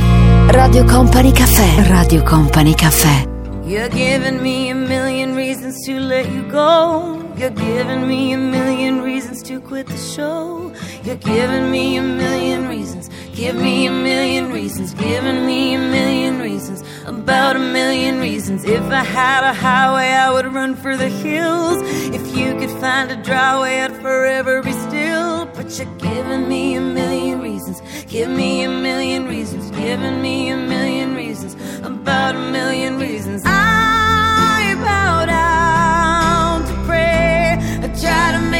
Radio 0.48 0.84
Company 0.86 1.32
Caffè. 1.32 1.88
Radio 1.88 2.24
Company 2.24 2.74
Caffè. 2.74 3.38
You're 3.70 3.90
giving 3.90 4.42
me 4.42 4.72
a 4.72 4.74
million 4.74 5.36
reasons 5.36 5.86
to 5.86 6.00
let 6.00 6.26
you 6.28 6.44
go. 6.48 7.24
You're 7.38 7.54
giving 7.54 8.08
me 8.08 8.34
a 8.34 8.38
million 8.38 9.04
reasons 9.04 9.44
to 9.44 9.62
quit 9.62 9.86
the 9.86 9.96
show. 9.96 10.72
You're 11.04 11.20
giving 11.20 11.70
me 11.70 11.98
a 11.98 12.02
million 12.02 12.68
reasons. 12.68 12.99
Give 13.40 13.56
me 13.56 13.86
a 13.86 13.92
million 13.92 14.52
reasons. 14.52 14.94
Giving 14.94 15.46
me 15.46 15.74
a 15.74 15.80
million 15.80 16.40
reasons. 16.40 16.84
About 17.06 17.56
a 17.56 17.60
million 17.60 18.20
reasons. 18.20 18.66
If 18.66 18.84
I 18.92 19.02
had 19.02 19.46
a 19.46 19.54
highway, 19.54 20.12
I 20.12 20.30
would 20.30 20.54
run 20.54 20.76
for 20.76 20.98
the 20.98 21.08
hills. 21.08 21.78
If 22.14 22.36
you 22.36 22.54
could 22.60 22.70
find 22.82 23.10
a 23.10 23.16
dry 23.16 23.58
way, 23.62 23.82
I'd 23.82 23.96
forever 24.02 24.62
be 24.62 24.74
still. 24.74 25.46
But 25.56 25.78
you're 25.78 25.96
giving 26.00 26.50
me 26.50 26.76
a 26.76 26.82
million 26.82 27.40
reasons. 27.40 27.82
Give 28.08 28.30
me 28.30 28.64
a 28.64 28.70
million 28.70 29.26
reasons. 29.26 29.72
Giving 29.72 30.22
me 30.22 30.50
a 30.50 30.58
million 30.58 31.16
reasons. 31.16 31.56
About 31.86 32.36
a 32.36 32.52
million 32.52 33.00
reasons. 33.00 33.44
I 33.46 34.76
bow 34.84 35.26
down 35.26 36.66
to 36.68 36.74
pray. 36.86 37.56
I 37.84 37.88
try 38.02 38.34
to 38.34 38.52
need 38.52 38.60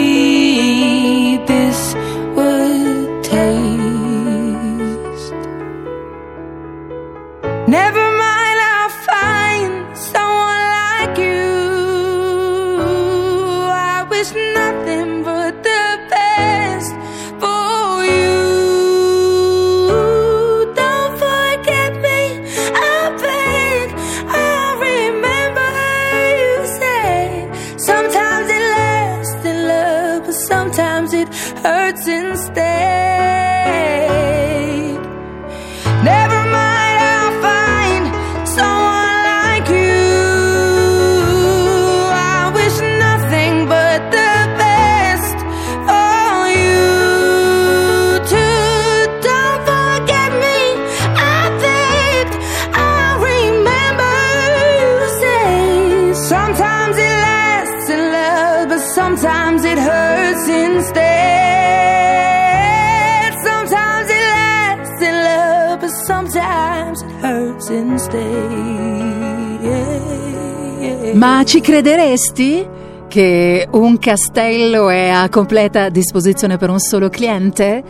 Ma 71.21 71.43
ci 71.43 71.61
crederesti 71.61 72.67
che 73.07 73.67
un 73.73 73.99
castello 73.99 74.89
è 74.89 75.09
a 75.09 75.29
completa 75.29 75.89
disposizione 75.89 76.57
per 76.57 76.71
un 76.71 76.79
solo 76.79 77.09
cliente? 77.09 77.83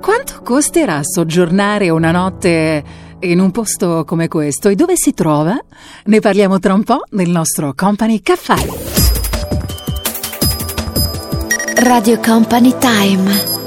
Quanto 0.00 0.40
costerà 0.42 1.00
soggiornare 1.02 1.90
una 1.90 2.12
notte 2.12 2.82
in 3.20 3.40
un 3.40 3.50
posto 3.50 4.04
come 4.06 4.28
questo 4.28 4.70
e 4.70 4.74
dove 4.74 4.94
si 4.96 5.12
trova? 5.12 5.62
Ne 6.04 6.20
parliamo 6.20 6.58
tra 6.60 6.72
un 6.72 6.82
po' 6.82 7.02
nel 7.10 7.28
nostro 7.28 7.74
Company 7.74 8.22
Caffè. 8.22 8.56
Radio 11.74 12.18
Company 12.20 12.74
Time. 12.78 13.57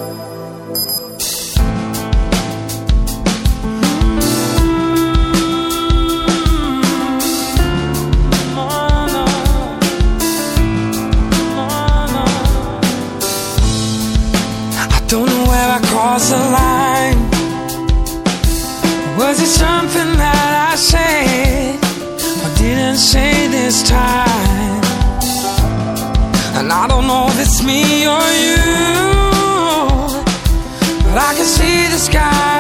Crossed 16.02 16.32
the 16.32 16.44
line. 16.60 17.20
Was 19.20 19.38
it 19.46 19.52
something 19.64 20.12
that 20.24 20.52
I 20.72 20.76
said 20.92 21.78
or 22.44 22.52
didn't 22.58 23.02
say 23.12 23.34
this 23.58 23.78
time? 23.88 24.82
And 26.58 26.68
I 26.82 26.88
don't 26.92 27.06
know 27.06 27.26
if 27.32 27.38
it's 27.46 27.62
me 27.70 27.82
or 28.16 28.28
you, 28.46 28.64
but 31.06 31.18
I 31.30 31.32
can 31.38 31.50
see 31.58 31.78
the 31.94 32.00
skies 32.08 32.51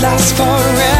make 0.00 0.18
this 0.18 0.32
last 0.32 0.36
forever. 0.36 0.97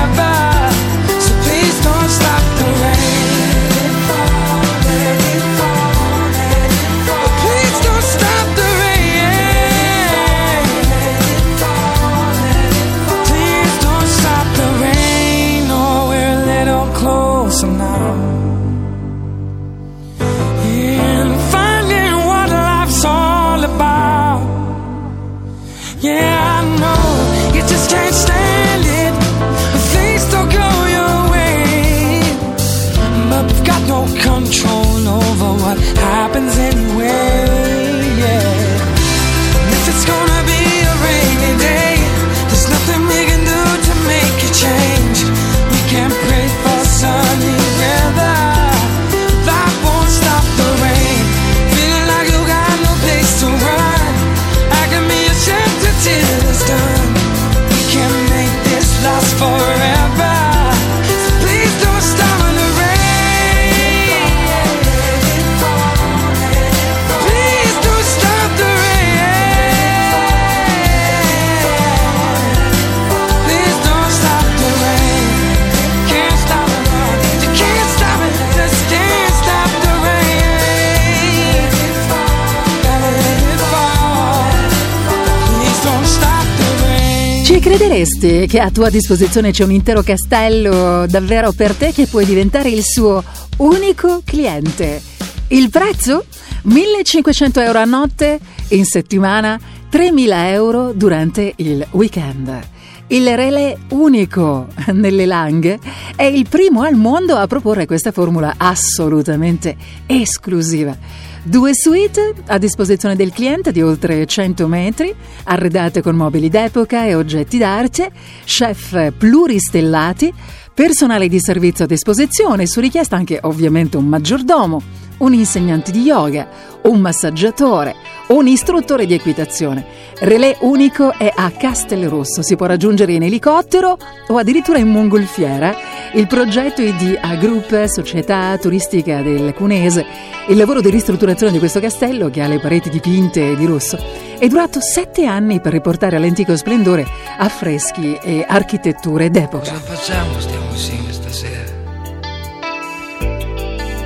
Crederesti 87.68 88.46
che 88.46 88.60
a 88.60 88.70
tua 88.70 88.88
disposizione 88.88 89.50
c'è 89.50 89.62
un 89.62 89.72
intero 89.72 90.02
castello 90.02 91.06
davvero 91.06 91.52
per 91.52 91.74
te 91.74 91.92
che 91.92 92.06
puoi 92.06 92.24
diventare 92.24 92.70
il 92.70 92.82
suo 92.82 93.22
unico 93.58 94.22
cliente? 94.24 95.02
Il 95.48 95.68
prezzo? 95.68 96.24
1500 96.62 97.60
euro 97.60 97.78
a 97.78 97.84
notte, 97.84 98.40
in 98.68 98.86
settimana 98.86 99.60
3000 99.90 100.48
euro 100.48 100.92
durante 100.94 101.52
il 101.56 101.86
weekend. 101.90 102.77
Il 103.10 103.34
relè 103.34 103.74
unico 103.92 104.66
nelle 104.92 105.24
Langhe 105.24 105.78
è 106.14 106.24
il 106.24 106.46
primo 106.46 106.82
al 106.82 106.94
mondo 106.94 107.36
a 107.36 107.46
proporre 107.46 107.86
questa 107.86 108.12
formula 108.12 108.56
assolutamente 108.58 109.76
esclusiva. 110.04 110.94
Due 111.42 111.70
suite 111.72 112.34
a 112.48 112.58
disposizione 112.58 113.16
del 113.16 113.32
cliente 113.32 113.72
di 113.72 113.80
oltre 113.80 114.26
100 114.26 114.66
metri, 114.66 115.14
arredate 115.44 116.02
con 116.02 116.16
mobili 116.16 116.50
d'epoca 116.50 117.06
e 117.06 117.14
oggetti 117.14 117.56
d'arte, 117.56 118.10
chef 118.44 119.12
pluristellati, 119.16 120.30
personale 120.74 121.28
di 121.28 121.40
servizio 121.40 121.86
a 121.86 121.88
disposizione, 121.88 122.66
su 122.66 122.80
richiesta 122.80 123.16
anche 123.16 123.38
ovviamente 123.40 123.96
un 123.96 124.04
maggiordomo, 124.04 124.82
un 125.18 125.32
insegnante 125.32 125.90
di 125.92 126.02
yoga, 126.02 126.46
un 126.82 127.00
massaggiatore, 127.00 127.94
un 128.28 128.46
istruttore 128.46 129.06
di 129.06 129.14
equitazione. 129.14 129.86
Relè 130.20 130.56
unico 130.60 131.12
è 131.12 131.32
a 131.32 131.50
Castelrosso, 131.52 132.42
si 132.42 132.56
può 132.56 132.66
raggiungere 132.66 133.12
in 133.12 133.22
elicottero 133.22 133.96
o 134.26 134.36
addirittura 134.36 134.78
in 134.78 134.88
mongolfiera. 134.88 135.72
Il 136.14 136.26
progetto 136.26 136.82
è 136.82 136.92
di 136.94 137.16
A 137.20 137.36
Group, 137.36 137.84
società 137.84 138.58
turistica 138.58 139.22
del 139.22 139.54
Cunese. 139.54 140.04
Il 140.48 140.56
lavoro 140.56 140.80
di 140.80 140.90
ristrutturazione 140.90 141.52
di 141.52 141.58
questo 141.60 141.78
castello, 141.78 142.30
che 142.30 142.42
ha 142.42 142.48
le 142.48 142.58
pareti 142.58 142.90
dipinte 142.90 143.54
di 143.54 143.64
rosso, 143.64 143.96
è 144.38 144.48
durato 144.48 144.80
sette 144.80 145.24
anni 145.24 145.60
per 145.60 145.72
riportare 145.72 146.16
all'antico 146.16 146.56
splendore 146.56 147.06
affreschi 147.36 148.18
e 148.20 148.44
architetture 148.46 149.30
d'epoca. 149.30 149.70
Cosa 149.70 149.80
facciamo 149.80 150.40
stiamo 150.40 150.70
insieme 150.72 151.12
stasera? 151.12 151.76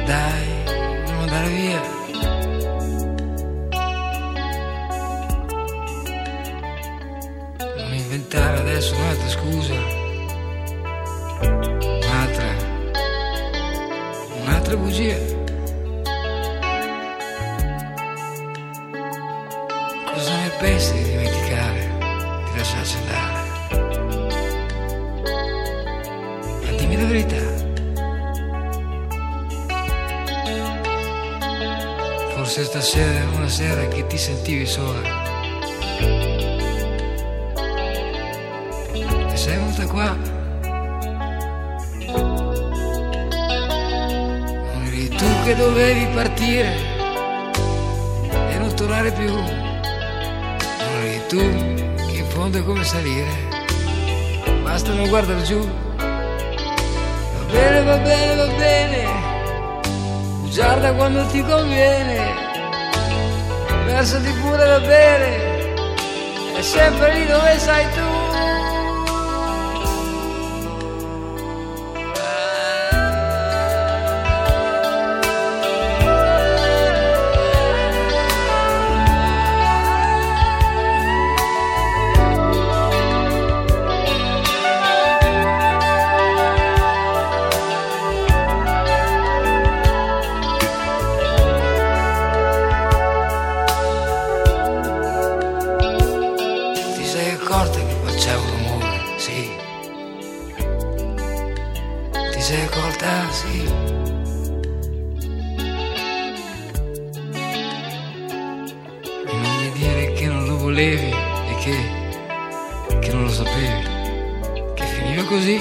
Dai, 0.05 0.47
non 1.07 1.21
andare 1.23 1.49
via. 1.49 1.92
Inventare 8.13 8.59
adesso 8.59 8.95
un'altra 8.95 9.29
scusa. 9.29 9.75
Un'altra. 11.81 12.55
Un'altra 14.43 14.77
bugia. 14.77 15.17
Cosa 20.13 20.37
ne 20.37 20.51
pensi 20.59 20.93
di 20.93 21.05
dimenticare? 21.05 21.91
Di 22.51 22.59
lasciarci 22.59 22.97
andare? 22.99 23.41
Ma 26.65 26.71
dimmi 26.77 26.97
la 26.97 27.07
verità. 27.07 27.61
Forse 32.35 32.65
stasera 32.65 33.21
è 33.21 33.25
una 33.37 33.49
sera 33.49 33.89
che 33.89 34.07
ti 34.07 34.19
sentivi 34.19 34.67
sola. 34.67 35.21
Sei 39.43 39.57
venuta 39.57 39.85
qua. 39.87 40.17
Non 44.71 44.85
eri 44.87 45.09
tu 45.09 45.27
che 45.43 45.57
dovevi 45.57 46.07
partire. 46.15 46.71
Ero 48.53 48.73
tornare 48.75 49.11
più. 49.11 49.33
Non 49.33 49.51
eri 51.03 51.23
tu 51.27 51.41
che 52.07 52.19
in 52.19 52.27
fondo 52.29 52.59
è 52.59 52.63
come 52.63 52.85
salire. 52.85 53.33
Basta 54.63 54.93
non 54.93 55.09
guardare 55.09 55.43
giù. 55.43 55.59
Va 55.97 57.45
bene, 57.51 57.83
va 57.83 57.97
bene, 57.97 58.35
va 58.37 58.47
bene. 58.47 59.07
Bugiarda 60.43 60.93
quando 60.93 61.27
ti 61.27 61.43
conviene. 61.43 62.33
Versati 63.87 64.31
pure 64.41 64.67
va 64.67 64.79
bene. 64.79 65.31
È 66.55 66.63
sempre 66.63 67.13
lì 67.15 67.27
dove 67.27 67.59
sei 67.59 67.85
tu. 67.97 68.22
Accorta 97.53 97.79
che 97.81 97.95
faceva 98.05 98.41
un 98.41 98.51
rumore? 98.51 99.01
Sì. 99.19 99.51
Ti 102.33 102.41
sei 102.41 102.63
accorta? 102.63 103.31
Sì. 103.31 103.65
E 109.27 109.33
non 109.35 109.57
mi 109.61 109.73
dire 109.73 110.13
che 110.15 110.27
non 110.29 110.47
lo 110.47 110.57
volevi 110.57 111.11
e 111.11 111.55
che, 111.61 112.99
che 113.01 113.13
non 113.13 113.25
lo 113.25 113.31
sapevi. 113.31 114.73
Che 114.75 114.85
finiva 114.85 115.23
così. 115.25 115.61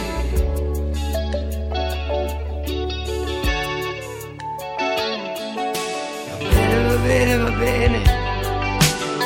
Va 6.30 6.48
bene, 6.48 6.86
va 6.88 6.96
bene, 6.96 7.38
va 7.38 7.52
bene 7.52 8.20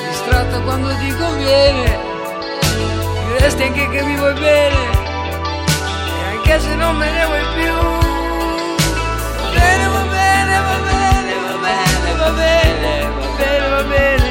distratto 0.09 0.61
quando 0.63 0.89
ti 0.97 1.15
conviene 1.15 2.14
mi 3.55 3.61
resti 3.61 3.63
anche 3.63 3.89
che 3.89 4.03
mi 4.03 4.17
vuoi 4.17 4.33
bene 4.33 4.75
e 4.75 6.35
anche 6.35 6.59
se 6.59 6.75
non 6.75 6.95
me 6.97 7.09
ne 7.09 7.25
vuoi 7.25 7.39
più 7.55 7.73
va 9.41 9.49
bene 9.53 9.87
va 9.87 10.01
bene 10.01 10.59
va 10.59 10.77
bene 10.89 11.33
va 11.45 11.57
bene 11.63 12.13
va 12.17 12.29
bene 12.31 13.09
va 13.15 13.33
bene 13.37 13.69
va 13.69 13.83
bene 13.83 14.15
va 14.17 14.24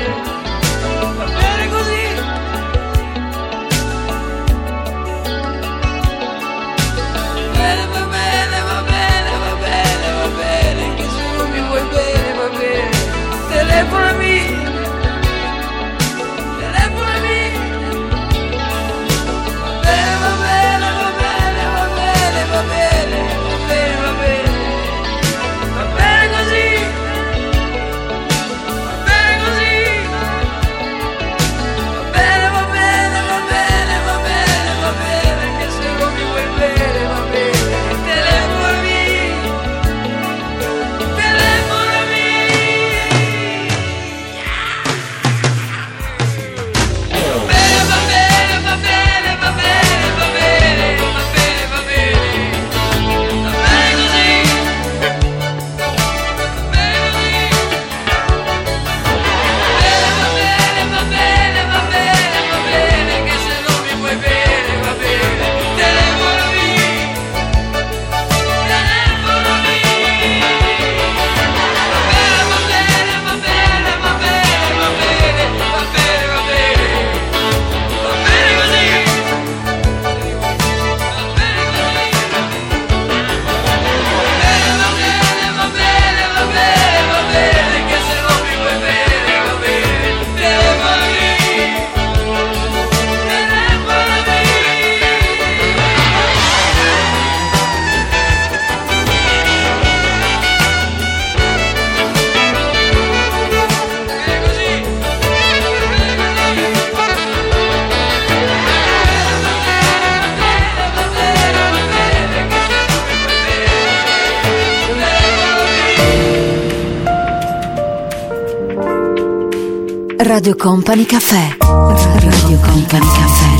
Radio 120.34 120.56
Company 120.56 121.04
Caffè. 121.04 121.56
Radio 121.60 122.58
Company 122.58 123.06
Caffè. 123.06 123.52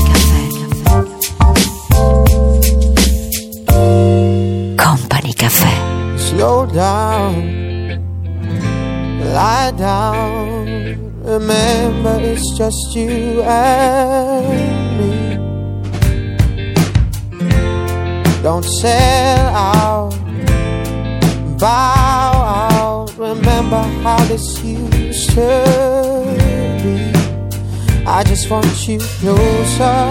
Company 4.75 5.33
Caffè. 5.33 6.17
Slow 6.17 6.65
down, 6.65 7.97
lie 9.31 9.71
down. 9.77 11.13
Remember, 11.23 12.19
it's 12.19 12.57
just 12.57 12.93
you 12.93 13.41
and 13.41 14.97
me. 14.97 15.37
Don't 18.41 18.65
sell 18.65 19.55
out, 19.55 20.13
bow 21.57 22.33
out. 22.67 23.13
Remember 23.17 23.81
how 24.03 24.21
this 24.25 24.61
used 24.61 25.29
to. 25.35 25.94
I 28.07 28.23
just 28.23 28.51
want 28.51 28.87
you 28.87 28.99
closer. 28.99 30.09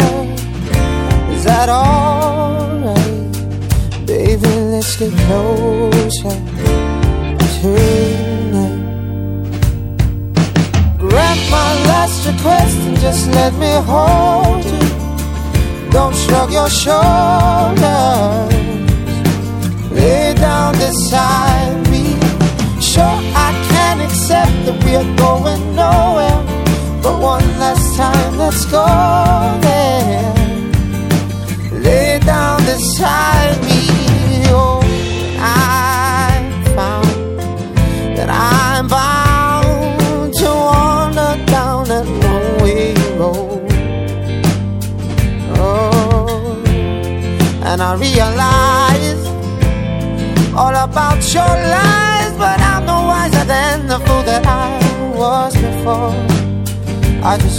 Is 1.30 1.44
that 1.44 1.68
alright? 1.68 2.96
Baby, 4.04 4.48
let's 4.72 4.96
get 4.96 5.12
closer 5.26 6.34
tonight. 7.60 8.80
Grant 10.98 11.40
my 11.50 11.70
last 11.86 12.26
request 12.26 12.76
and 12.88 12.98
just 12.98 13.28
let 13.28 13.54
me 13.54 13.72
hold 13.86 14.64
you. 14.64 15.90
Don't 15.90 16.16
shrug 16.16 16.50
your 16.52 16.68
shoulders. 16.68 17.80
Lay 19.92 20.34
down 20.34 20.72
beside 20.74 21.88
me. 21.92 22.18
Sure, 22.80 23.18
I 23.46 23.50
can 23.70 24.00
accept 24.00 24.52
that 24.66 24.82
we're 24.84 25.16
going 25.16 25.76
nowhere. 25.76 26.43
But 27.04 27.20
one 27.20 27.46
last 27.60 27.96
time, 27.98 28.38
let's 28.38 28.64
go 28.64 28.86
there 29.60 30.34
lay 31.84 32.18
down 32.20 32.64
the 32.64 32.78
me. 33.60 33.63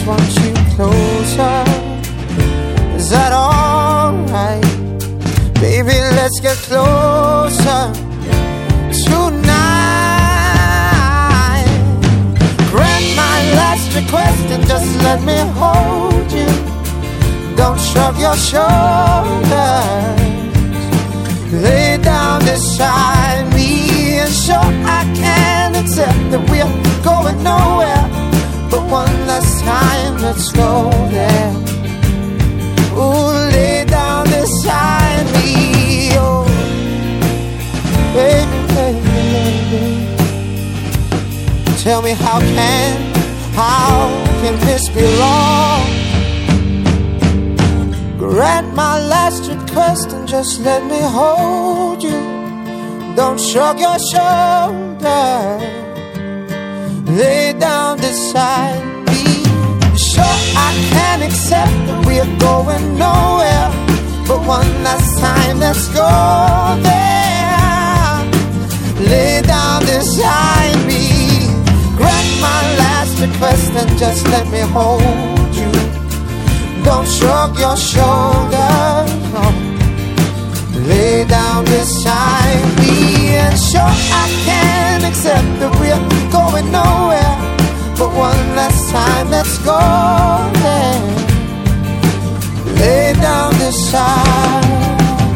Want 0.06 0.22
you 0.44 0.54
closer. 0.76 1.64
Is 2.96 3.10
that 3.10 3.32
alright? 3.34 4.62
Baby, 5.56 5.98
let's 6.18 6.40
get 6.42 6.58
closer 6.70 7.82
tonight. 9.06 9.66
Grant 12.70 13.08
my 13.18 13.38
last 13.60 13.96
request 13.96 14.46
and 14.54 14.64
just 14.68 14.90
let 15.08 15.20
me 15.30 15.38
hold 15.60 16.32
you. 16.32 16.52
Don't 17.56 17.80
shrug 17.80 18.16
your 18.20 18.38
shoulders. 18.50 18.76
Lay 21.52 21.98
down 21.98 22.42
beside 22.42 23.52
me 23.56 24.20
and 24.20 24.32
sure 24.32 24.72
I 25.00 25.02
can 25.16 25.76
accept 25.76 26.20
that 26.32 26.42
we're 26.50 26.74
going 27.04 27.42
nowhere. 27.44 27.95
Time, 29.66 30.18
let's 30.22 30.52
go 30.52 30.92
there. 31.10 31.52
Ooh, 32.94 33.52
lay 33.52 33.84
down 33.86 34.26
beside 34.26 35.26
me. 35.36 36.12
Oh, 36.14 36.46
baby, 38.14 38.60
baby, 38.76 39.02
baby. 39.34 39.86
Tell 41.82 42.02
me 42.04 42.12
how 42.12 42.40
can, 42.40 43.14
how 43.54 44.10
can 44.42 44.56
this 44.68 44.88
be 44.90 45.06
wrong? 45.20 45.84
Grant 48.20 48.74
my 48.76 49.00
last 49.00 49.50
request 49.50 50.12
and 50.12 50.28
just 50.28 50.60
let 50.62 50.86
me 50.86 51.00
hold 51.02 52.04
you. 52.04 52.22
Don't 53.16 53.40
shrug 53.40 53.80
your 53.80 53.98
shoulders. 54.12 55.64
Lay 57.10 57.54
down 57.58 57.98
beside 57.98 58.95
me. 60.76 60.92
Sure, 60.92 61.00
I 61.00 61.20
can 61.20 61.24
accept 61.24 61.76
that 61.88 62.00
we're 62.06 62.38
going 62.40 62.98
nowhere. 62.98 63.70
But 64.28 64.40
one 64.46 64.84
last 64.84 65.20
time, 65.20 65.60
let's 65.60 65.88
go 65.90 66.10
there. 66.84 67.16
Lay 69.10 69.42
down 69.42 69.82
beside 69.82 70.78
me. 70.88 71.48
Grant 71.96 72.30
my 72.42 72.62
last 72.82 73.20
request 73.22 73.72
and 73.76 73.98
just 73.98 74.28
let 74.28 74.48
me 74.50 74.60
hold 74.60 75.56
you. 75.56 75.72
Don't 76.84 77.08
shrug 77.08 77.58
your 77.60 77.78
shoulders. 77.78 79.12
No. 79.34 79.46
Lay 80.88 81.26
down 81.26 81.66
beside 81.66 82.64
me 82.80 83.36
and 83.36 83.58
sure 83.58 83.96
I 84.24 84.28
can 84.46 85.04
accept 85.06 85.50
that 85.60 85.72
we're 85.80 86.32
going 86.32 86.72
nowhere. 86.72 87.45
But 87.98 88.12
one 88.14 88.56
last 88.56 88.92
time, 88.92 89.30
let's 89.30 89.58
go 89.60 89.80
there. 90.64 91.02
Lay 92.80 93.14
down 93.14 93.52
beside 93.58 94.66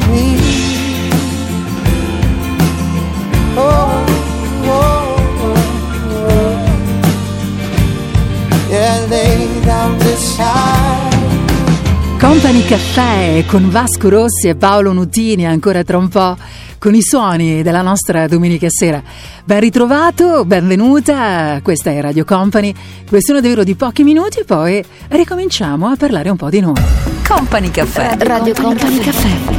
me. 0.09 0.37
Oh, 3.55 4.05
oh, 4.65 4.75
oh. 4.75 6.29
Yeah, 8.69 9.07
Company 12.17 12.65
Caffè 12.65 13.45
con 13.47 13.69
Vasco 13.69 14.09
Rossi 14.09 14.49
e 14.49 14.55
Paolo 14.55 14.91
Nutini 14.91 15.45
ancora 15.45 15.83
tra 15.83 15.97
un 15.97 16.09
po' 16.09 16.37
con 16.79 16.95
i 16.95 17.01
suoni 17.01 17.61
della 17.61 17.81
nostra 17.81 18.27
domenica 18.27 18.67
sera. 18.69 19.03
Ben 19.43 19.59
ritrovato, 19.59 20.45
benvenuta, 20.45 21.59
questa 21.61 21.91
è 21.91 22.01
Radio 22.01 22.25
Company, 22.25 22.73
questione 23.07 23.41
davvero 23.41 23.63
di 23.63 23.75
pochi 23.75 24.03
minuti 24.03 24.39
e 24.39 24.45
poi 24.45 24.83
ricominciamo 25.09 25.87
a 25.87 25.95
parlare 25.95 26.29
un 26.29 26.37
po' 26.37 26.49
di 26.49 26.61
noi. 26.61 26.81
Company 27.27 27.69
Caffè. 27.69 28.15
Radio 28.19 28.53
Company 28.53 28.97
Caffè. 28.99 29.29
Company 29.29 29.58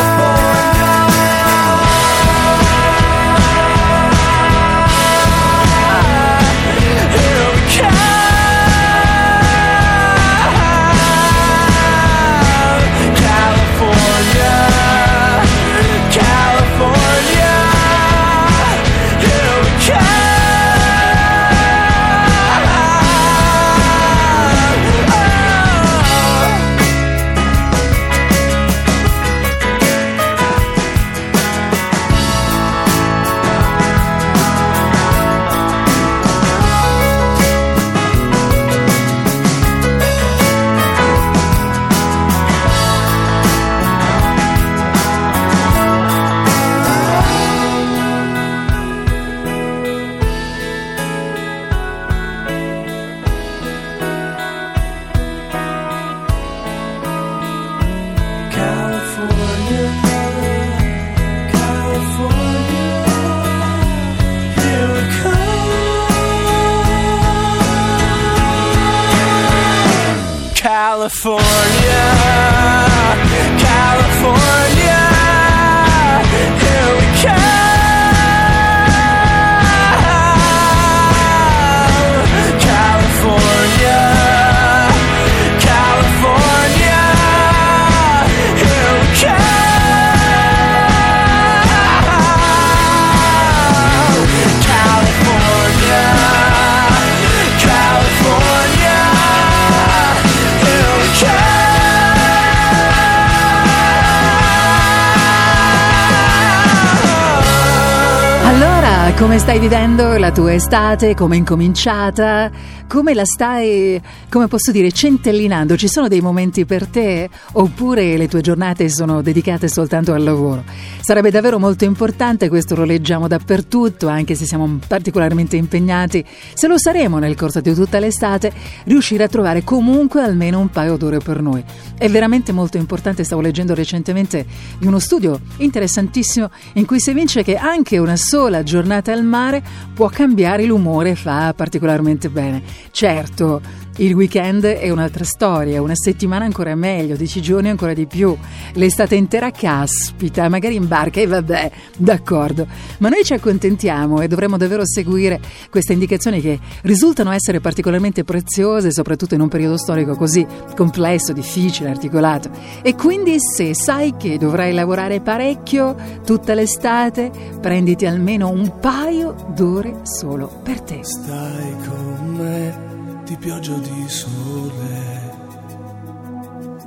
La 110.21 110.31
tua 110.31 110.53
estate? 110.53 111.15
Come 111.15 111.33
è 111.33 111.37
incominciata? 111.39 112.51
Come 112.87 113.15
la 113.15 113.25
stai, 113.25 113.99
come 114.29 114.47
posso 114.47 114.71
dire, 114.71 114.91
centellinando? 114.91 115.75
Ci 115.75 115.87
sono 115.87 116.07
dei 116.07 116.21
momenti 116.21 116.63
per 116.63 116.85
te? 116.85 117.27
Oppure 117.53 118.15
le 118.17 118.27
tue 118.27 118.41
giornate 118.41 118.87
sono 118.87 119.23
dedicate 119.23 119.67
soltanto 119.67 120.13
al 120.13 120.21
lavoro? 120.21 120.63
Sarebbe 121.01 121.31
davvero 121.31 121.57
molto 121.57 121.83
importante, 121.83 122.47
questo 122.47 122.75
lo 122.75 122.83
leggiamo 122.83 123.27
dappertutto, 123.27 124.07
anche 124.07 124.35
se 124.35 124.45
siamo 124.45 124.79
particolarmente 124.87 125.57
impegnati, 125.57 126.23
se 126.53 126.67
lo 126.67 126.77
saremo 126.77 127.17
nel 127.17 127.35
corso 127.35 127.59
di 127.59 127.73
tutta 127.73 127.97
l'estate, 127.97 128.53
riuscire 128.83 129.23
a 129.23 129.27
trovare 129.27 129.63
comunque 129.63 130.21
almeno 130.21 130.59
un 130.59 130.69
paio 130.69 130.97
d'ore 130.97 131.17
per 131.17 131.41
noi. 131.41 131.63
È 131.97 132.07
veramente 132.07 132.51
molto 132.51 132.77
importante, 132.77 133.23
stavo 133.23 133.41
leggendo 133.41 133.73
recentemente 133.73 134.45
di 134.77 134.85
uno 134.85 134.99
studio 134.99 135.39
interessantissimo 135.57 136.51
in 136.73 136.85
cui 136.85 136.99
si 136.99 137.09
evince 137.09 137.43
che 137.43 137.55
anche 137.55 137.97
una 137.97 138.15
sola 138.15 138.61
giornata 138.61 139.11
al 139.11 139.23
mare 139.23 139.63
può 139.95 140.07
cambiare 140.07 140.65
l'umore 140.65 141.09
e 141.09 141.15
fa 141.15 141.51
particolarmente 141.55 142.29
bene. 142.29 142.61
Certo, 142.91 143.59
il 143.97 144.13
weekend 144.13 144.63
è 144.63 144.89
un'altra 144.89 145.23
storia, 145.23 145.81
una 145.81 145.95
settimana 145.95 146.45
ancora 146.45 146.73
meglio, 146.75 147.15
dieci 147.15 147.41
giorni 147.41 147.69
ancora 147.69 147.93
di 147.93 148.05
più, 148.05 148.35
l'estate 148.73 149.15
intera 149.15 149.51
caspita, 149.51 150.47
magari 150.49 150.75
in 150.75 150.87
barca 150.87 151.19
e 151.19 151.27
vabbè, 151.27 151.71
d'accordo. 151.97 152.65
Ma 152.99 153.09
noi 153.09 153.23
ci 153.23 153.33
accontentiamo 153.33 154.21
e 154.21 154.27
dovremmo 154.27 154.57
davvero 154.57 154.85
seguire 154.85 155.39
queste 155.69 155.93
indicazioni 155.93 156.41
che 156.41 156.59
risultano 156.83 157.31
essere 157.31 157.59
particolarmente 157.59 158.23
preziose, 158.23 158.91
soprattutto 158.91 159.35
in 159.35 159.41
un 159.41 159.49
periodo 159.49 159.77
storico 159.77 160.15
così 160.15 160.45
complesso, 160.75 161.33
difficile, 161.33 161.89
articolato. 161.89 162.49
E 162.81 162.95
quindi 162.95 163.37
se 163.39 163.75
sai 163.75 164.15
che 164.17 164.37
dovrai 164.37 164.73
lavorare 164.73 165.19
parecchio 165.19 165.95
tutta 166.25 166.53
l'estate, 166.53 167.29
prenditi 167.59 168.05
almeno 168.05 168.49
un 168.49 168.79
paio 168.79 169.35
d'ore 169.53 169.99
solo 170.03 170.61
per 170.63 170.81
te. 170.81 170.99
Stai 171.03 171.75
con 171.85 172.35
me 172.37 172.90
di 173.31 173.37
pioggia 173.37 173.71
o 173.71 173.79
di 173.79 174.09
sole, 174.09 175.31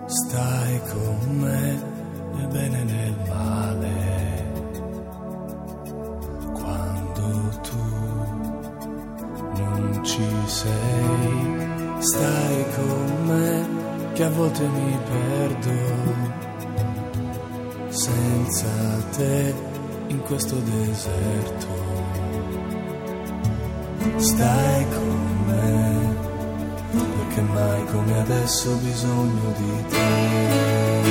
stai 0.05 0.81
con 0.91 1.39
me 1.39 1.83
nel 2.35 2.49
bene 2.49 2.81
e 2.81 2.85
nel 2.85 3.17
male. 3.27 4.53
Quando 6.53 7.61
tu 7.63 7.85
non 9.57 10.01
ci 10.05 10.29
sei, 10.45 12.01
stai 12.01 12.65
con 12.77 13.27
me 13.27 14.13
che 14.13 14.25
a 14.25 14.31
volte 14.31 14.69
mi 14.69 14.99
perdo. 15.09 15.73
Senza 17.89 18.69
te 19.17 19.55
in 20.09 20.21
questo 20.21 20.57
deserto, 20.57 21.69
stai 24.19 24.87
con 24.91 25.45
me 25.47 26.14
perché 27.03 27.41
mai 27.41 27.85
come 27.87 28.19
adesso 28.21 28.71
ho 28.71 28.77
bisogno 28.77 29.53
di 29.57 29.85
te. 29.89 31.03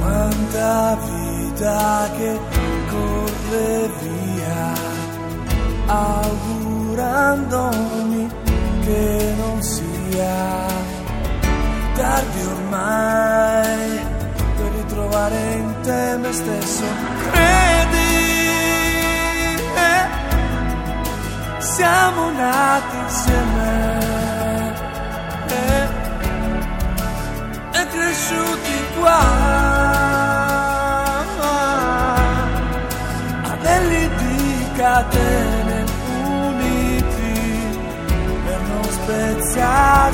Quanta 0.00 0.98
vita 1.04 2.10
che 2.16 2.40
corre 2.90 3.90
via, 4.00 4.72
augurandomi 5.86 6.82
che 8.84 9.34
non 9.38 9.62
sia 9.62 10.66
tardi 11.94 12.42
ormai 12.44 13.03
te 15.84 16.16
me 16.18 16.32
stesso. 16.32 16.84
Credi, 17.30 17.98
eh, 19.88 20.04
siamo 21.58 22.30
nati 22.30 22.96
insieme 22.96 24.72
eh, 25.48 25.86
e 27.78 27.86
cresciuti 27.86 28.76
qua. 28.98 29.22
Anelli 33.52 34.08
di 34.16 34.66
catene 34.76 35.84
uniti 36.24 37.32
per 38.44 38.60
non 38.68 38.84
spezzarsi 38.84 40.13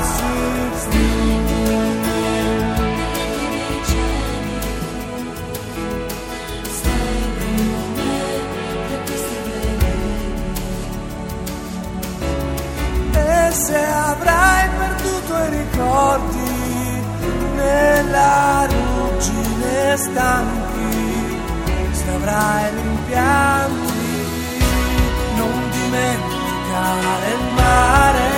Se 13.51 13.77
avrai 13.77 14.69
perduto 14.79 15.37
i 15.37 15.49
ricordi 15.51 17.03
nella 17.57 18.67
ruggine 18.67 19.97
stanchi, 19.97 21.41
se 21.91 22.11
avrai 22.11 22.71
rimpianti, 22.75 24.63
non 25.35 25.71
dimenticare 25.71 27.33
il 27.33 27.45
mare, 27.55 28.31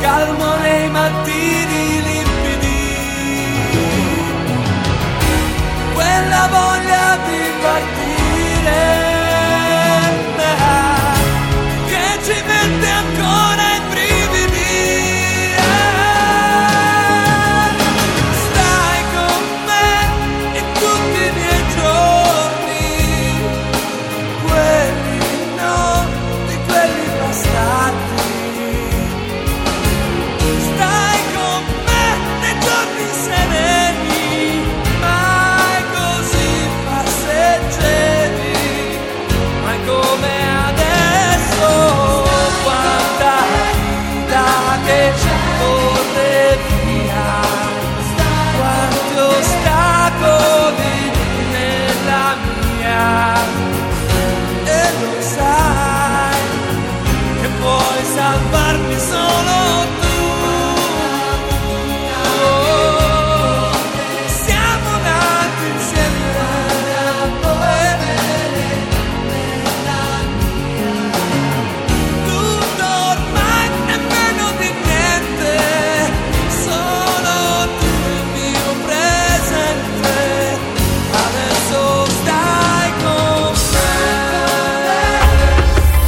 calmo 0.00 0.56
nei 0.56 0.88
mattini 0.88 2.02
limpidi, 2.02 2.92
quella 5.92 6.48
voglia 6.50 7.18
di 7.26 7.52
partire 7.60 9.03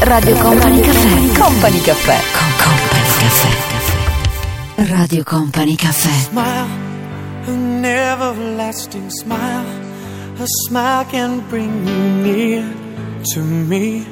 Radio 0.06 0.36
Company 0.36 0.80
Caffè. 0.80 1.32
Company 1.36 1.80
Caffè. 1.80 2.16
Con 2.32 2.48
Company 2.62 3.10
Caffè. 3.18 4.92
Radio 4.92 5.24
Company 5.24 5.74
Caffè. 5.74 6.10
smile, 6.28 6.68
an 7.46 7.84
everlasting 7.84 9.10
smile. 9.10 9.66
A 10.38 10.44
smile 10.46 11.06
can 11.10 11.42
bring 11.48 11.88
you 11.88 11.98
near 12.22 12.64
to 13.32 13.40
me. 13.40 14.06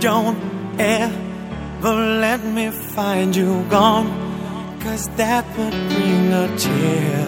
Don't 0.00 0.36
ever 0.76 1.94
let 2.18 2.42
me 2.42 2.72
find 2.72 3.36
you 3.36 3.64
gone, 3.68 4.10
cause 4.80 5.08
that 5.14 5.44
would 5.56 5.70
bring 5.70 6.32
a 6.32 6.48
tear 6.56 7.23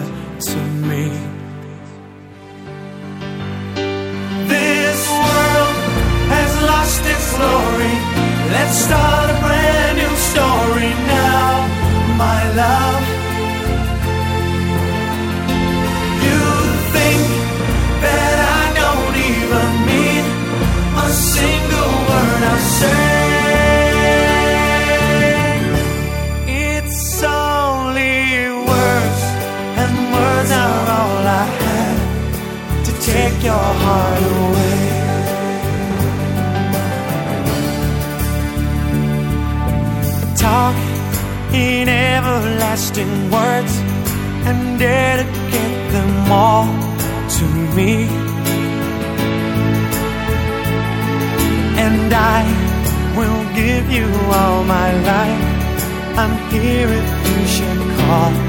hideaway. 33.83 34.77
Talk 40.35 40.77
in 41.53 41.89
everlasting 41.89 43.31
words 43.31 43.73
and 44.47 44.79
dedicate 44.79 45.91
them 45.91 46.31
all 46.31 46.65
to 47.37 47.45
me. 47.75 48.07
And 51.85 52.13
I 52.13 52.43
will 53.17 53.43
give 53.55 53.91
you 53.91 54.07
all 54.37 54.63
my 54.63 54.89
life. 55.13 55.57
I'm 56.17 56.33
here 56.51 56.89
if 57.01 57.09
you 57.29 57.45
should 57.55 57.97
call. 57.99 58.46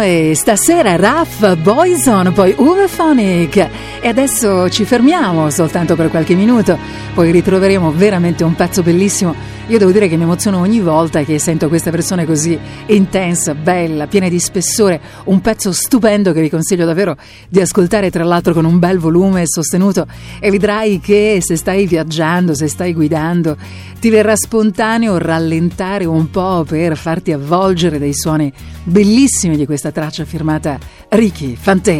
Noi 0.00 0.34
stasera 0.34 0.96
Raff 0.96 1.56
Boyson, 1.56 2.32
poi 2.32 2.54
Uwe 2.56 2.86
Phonic 2.88 3.68
e 4.00 4.08
adesso 4.08 4.70
ci 4.70 4.86
fermiamo 4.86 5.50
soltanto 5.50 5.94
per 5.94 6.08
qualche 6.08 6.34
minuto, 6.34 6.78
poi 7.12 7.30
ritroveremo 7.30 7.92
veramente 7.92 8.42
un 8.42 8.54
pezzo 8.54 8.82
bellissimo. 8.82 9.49
Io 9.70 9.78
devo 9.78 9.92
dire 9.92 10.08
che 10.08 10.16
mi 10.16 10.24
emoziono 10.24 10.58
ogni 10.58 10.80
volta 10.80 11.22
che 11.22 11.38
sento 11.38 11.68
questa 11.68 11.92
persona 11.92 12.24
così 12.24 12.58
intensa, 12.86 13.54
bella, 13.54 14.08
piena 14.08 14.28
di 14.28 14.40
spessore, 14.40 15.00
un 15.26 15.40
pezzo 15.40 15.70
stupendo 15.70 16.32
che 16.32 16.40
vi 16.40 16.50
consiglio 16.50 16.84
davvero 16.84 17.16
di 17.48 17.60
ascoltare 17.60 18.10
tra 18.10 18.24
l'altro 18.24 18.52
con 18.52 18.64
un 18.64 18.80
bel 18.80 18.98
volume 18.98 19.44
sostenuto 19.46 20.08
e 20.40 20.50
vedrai 20.50 20.98
che 20.98 21.38
se 21.40 21.54
stai 21.54 21.86
viaggiando, 21.86 22.52
se 22.52 22.66
stai 22.66 22.92
guidando, 22.92 23.56
ti 24.00 24.10
verrà 24.10 24.34
spontaneo 24.34 25.18
rallentare 25.18 26.04
un 26.04 26.28
po' 26.30 26.64
per 26.66 26.96
farti 26.96 27.30
avvolgere 27.30 28.00
dei 28.00 28.12
suoni 28.12 28.52
bellissimi 28.82 29.56
di 29.56 29.66
questa 29.66 29.92
traccia 29.92 30.24
firmata 30.24 30.80
Ricky 31.10 31.54
Fantè. 31.54 31.96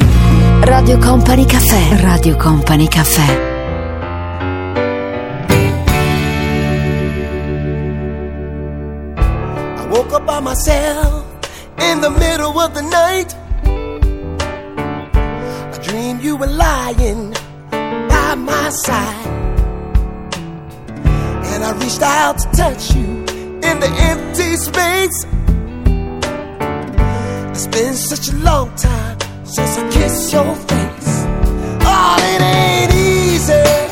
Radio 0.62 0.98
Company 0.98 1.46
Caffè. 1.46 2.00
Radio 2.00 2.34
Company 2.34 2.88
Caffè. 2.88 3.49
Myself 10.50 11.24
in 11.78 12.00
the 12.00 12.10
middle 12.10 12.58
of 12.58 12.74
the 12.74 12.82
night. 12.82 13.30
I 15.74 15.78
dreamed 15.80 16.24
you 16.24 16.34
were 16.36 16.48
lying 16.48 17.32
by 17.70 18.34
my 18.34 18.68
side. 18.70 19.26
And 21.50 21.62
I 21.62 21.70
reached 21.82 22.02
out 22.02 22.36
to 22.40 22.46
touch 22.62 22.82
you 22.96 23.10
in 23.68 23.76
the 23.84 23.90
empty 24.10 24.56
space. 24.56 25.18
It's 27.54 27.68
been 27.68 27.94
such 27.94 28.26
a 28.34 28.36
long 28.38 28.74
time 28.74 29.18
since 29.44 29.78
I 29.78 29.88
kissed 29.92 30.32
your 30.32 30.56
face. 30.70 31.12
Oh, 31.92 32.16
it 32.32 32.42
ain't 32.42 32.92
easy. 32.94 33.89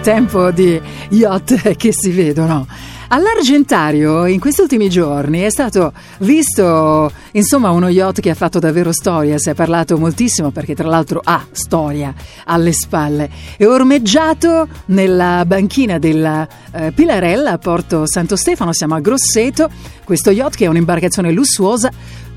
Tempo 0.00 0.50
di 0.50 0.80
yacht 1.10 1.74
che 1.76 1.92
si 1.92 2.10
vedono. 2.10 2.66
All'Argentario 3.08 4.24
in 4.24 4.40
questi 4.40 4.62
ultimi 4.62 4.88
giorni 4.88 5.40
è 5.40 5.50
stato 5.50 5.92
visto 6.20 7.12
insomma 7.32 7.70
uno 7.70 7.88
yacht 7.88 8.20
che 8.20 8.30
ha 8.30 8.34
fatto 8.34 8.58
davvero 8.58 8.90
storia, 8.90 9.36
si 9.36 9.50
è 9.50 9.54
parlato 9.54 9.98
moltissimo 9.98 10.50
perché 10.50 10.74
tra 10.74 10.88
l'altro 10.88 11.20
ha 11.22 11.44
storia 11.50 12.14
alle 12.46 12.72
spalle. 12.72 13.28
È 13.58 13.66
ormeggiato 13.66 14.66
nella 14.86 15.44
banchina 15.46 15.98
della 15.98 16.48
eh, 16.72 16.92
Pilarella 16.92 17.50
a 17.50 17.58
Porto 17.58 18.06
Santo 18.06 18.34
Stefano, 18.34 18.72
siamo 18.72 18.94
a 18.94 19.00
Grosseto, 19.00 19.68
questo 20.04 20.30
yacht 20.30 20.56
che 20.56 20.64
è 20.64 20.68
un'imbarcazione 20.68 21.32
lussuosa 21.32 21.90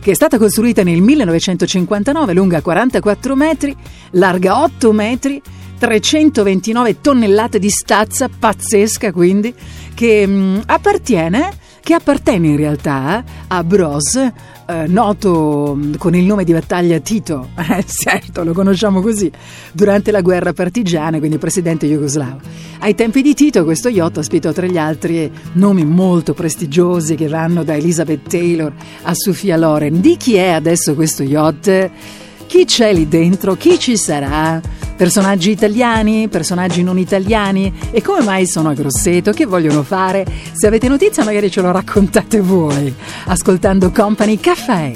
che 0.05 0.11
è 0.11 0.13
stata 0.13 0.37
costruita 0.37 0.83
nel 0.83 1.01
1959, 1.01 2.33
lunga 2.33 2.61
44 2.61 3.35
metri, 3.35 3.75
larga 4.11 4.61
8 4.61 4.91
metri, 4.91 5.41
329 5.85 6.99
tonnellate 6.99 7.59
di 7.59 7.69
stazza, 7.69 8.27
pazzesca 8.27 9.11
quindi, 9.11 9.53
che 9.93 10.25
mh, 10.25 10.63
appartiene, 10.65 11.51
che 11.79 11.93
appartiene 11.93 12.47
in 12.47 12.57
realtà 12.57 13.23
a 13.45 13.63
Bros, 13.63 14.15
eh, 14.15 14.87
noto 14.87 15.75
mh, 15.75 15.97
con 15.97 16.15
il 16.15 16.25
nome 16.25 16.43
di 16.43 16.53
battaglia 16.53 16.97
Tito, 16.97 17.49
eh, 17.69 17.85
certo 17.85 18.43
lo 18.43 18.53
conosciamo 18.53 18.99
così, 18.99 19.31
durante 19.73 20.09
la 20.09 20.21
guerra 20.21 20.53
partigiana, 20.53 21.19
quindi 21.19 21.37
presidente 21.37 21.85
jugoslavo. 21.85 22.39
Ai 22.79 22.95
tempi 22.95 23.21
di 23.21 23.35
Tito 23.35 23.63
questo 23.63 23.87
yacht 23.87 24.17
ospitò 24.17 24.51
tra 24.51 24.65
gli 24.65 24.79
altri 24.79 25.31
nomi 25.53 25.85
molto 25.85 26.33
prestigiosi 26.33 27.13
che 27.13 27.27
vanno 27.27 27.63
da 27.63 27.75
Elizabeth 27.75 28.27
Taylor 28.27 28.73
a 29.03 29.11
Sofia 29.13 29.55
Loren. 29.55 30.01
Di 30.01 30.17
chi 30.17 30.33
è 30.33 30.49
adesso 30.49 30.95
questo 30.95 31.21
yacht? 31.21 32.23
Chi 32.47 32.65
c'è 32.65 32.93
lì 32.93 33.07
dentro? 33.07 33.55
Chi 33.55 33.77
ci 33.79 33.97
sarà? 33.97 34.61
Personaggi 34.95 35.51
italiani, 35.51 36.29
personaggi 36.29 36.81
non 36.81 36.97
italiani 36.97 37.73
e 37.91 38.01
come 38.01 38.23
mai 38.23 38.47
sono 38.47 38.69
a 38.69 38.73
Grosseto? 38.73 39.31
Che 39.31 39.45
vogliono 39.45 39.83
fare? 39.83 40.25
Se 40.53 40.67
avete 40.67 40.87
notizia 40.87 41.23
magari 41.23 41.51
ce 41.51 41.61
lo 41.61 41.71
raccontate 41.71 42.39
voi 42.39 42.93
ascoltando 43.25 43.91
Company 43.91 44.37
Caffè. 44.37 44.91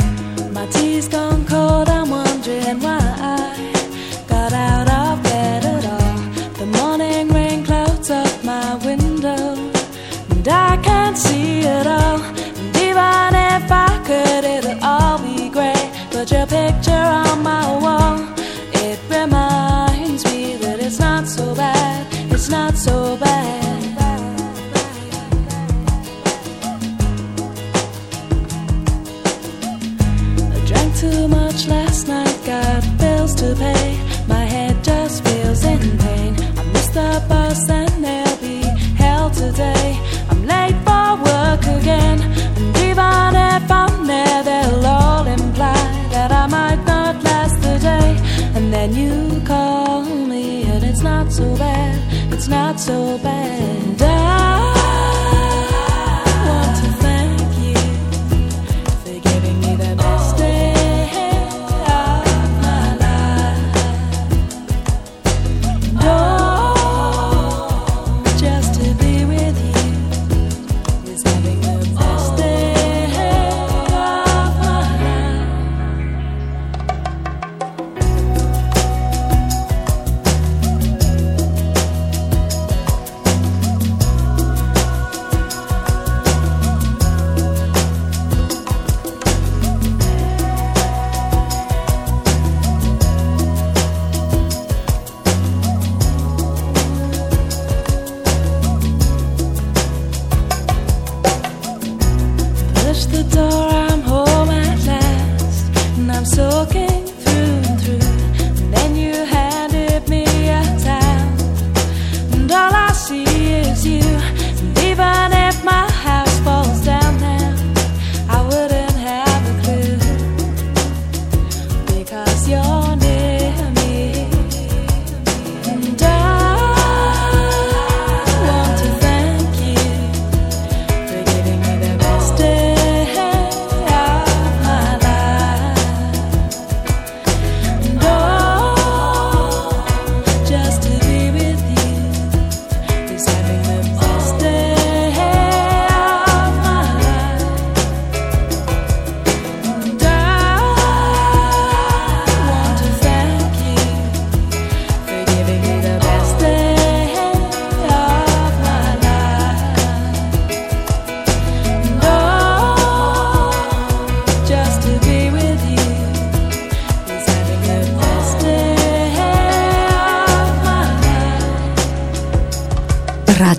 today. 39.51 39.99
I'm 40.29 40.45
late 40.45 40.77
for 40.85 41.09
work 41.29 41.63
again, 41.79 42.19
and 42.57 42.69
even 42.87 43.29
if 43.53 43.71
I'm 43.81 44.05
there, 44.05 44.43
they'll 44.43 44.85
all 44.85 45.25
imply 45.25 45.81
that 46.13 46.31
I 46.31 46.45
might 46.47 46.81
not 46.85 47.23
last 47.23 47.55
the 47.61 47.75
day. 47.79 48.09
And 48.55 48.71
then 48.73 48.89
you 48.95 49.41
call 49.45 50.03
me, 50.03 50.63
and 50.63 50.83
it's 50.83 51.01
not 51.01 51.31
so 51.31 51.45
bad, 51.57 51.97
it's 52.33 52.47
not 52.47 52.79
so 52.79 53.17
bad. 53.19 54.01
I 54.01 54.48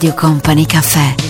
Radio 0.01 0.15
Company 0.15 0.65
Caffè. 0.65 1.30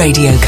Radio 0.00 0.39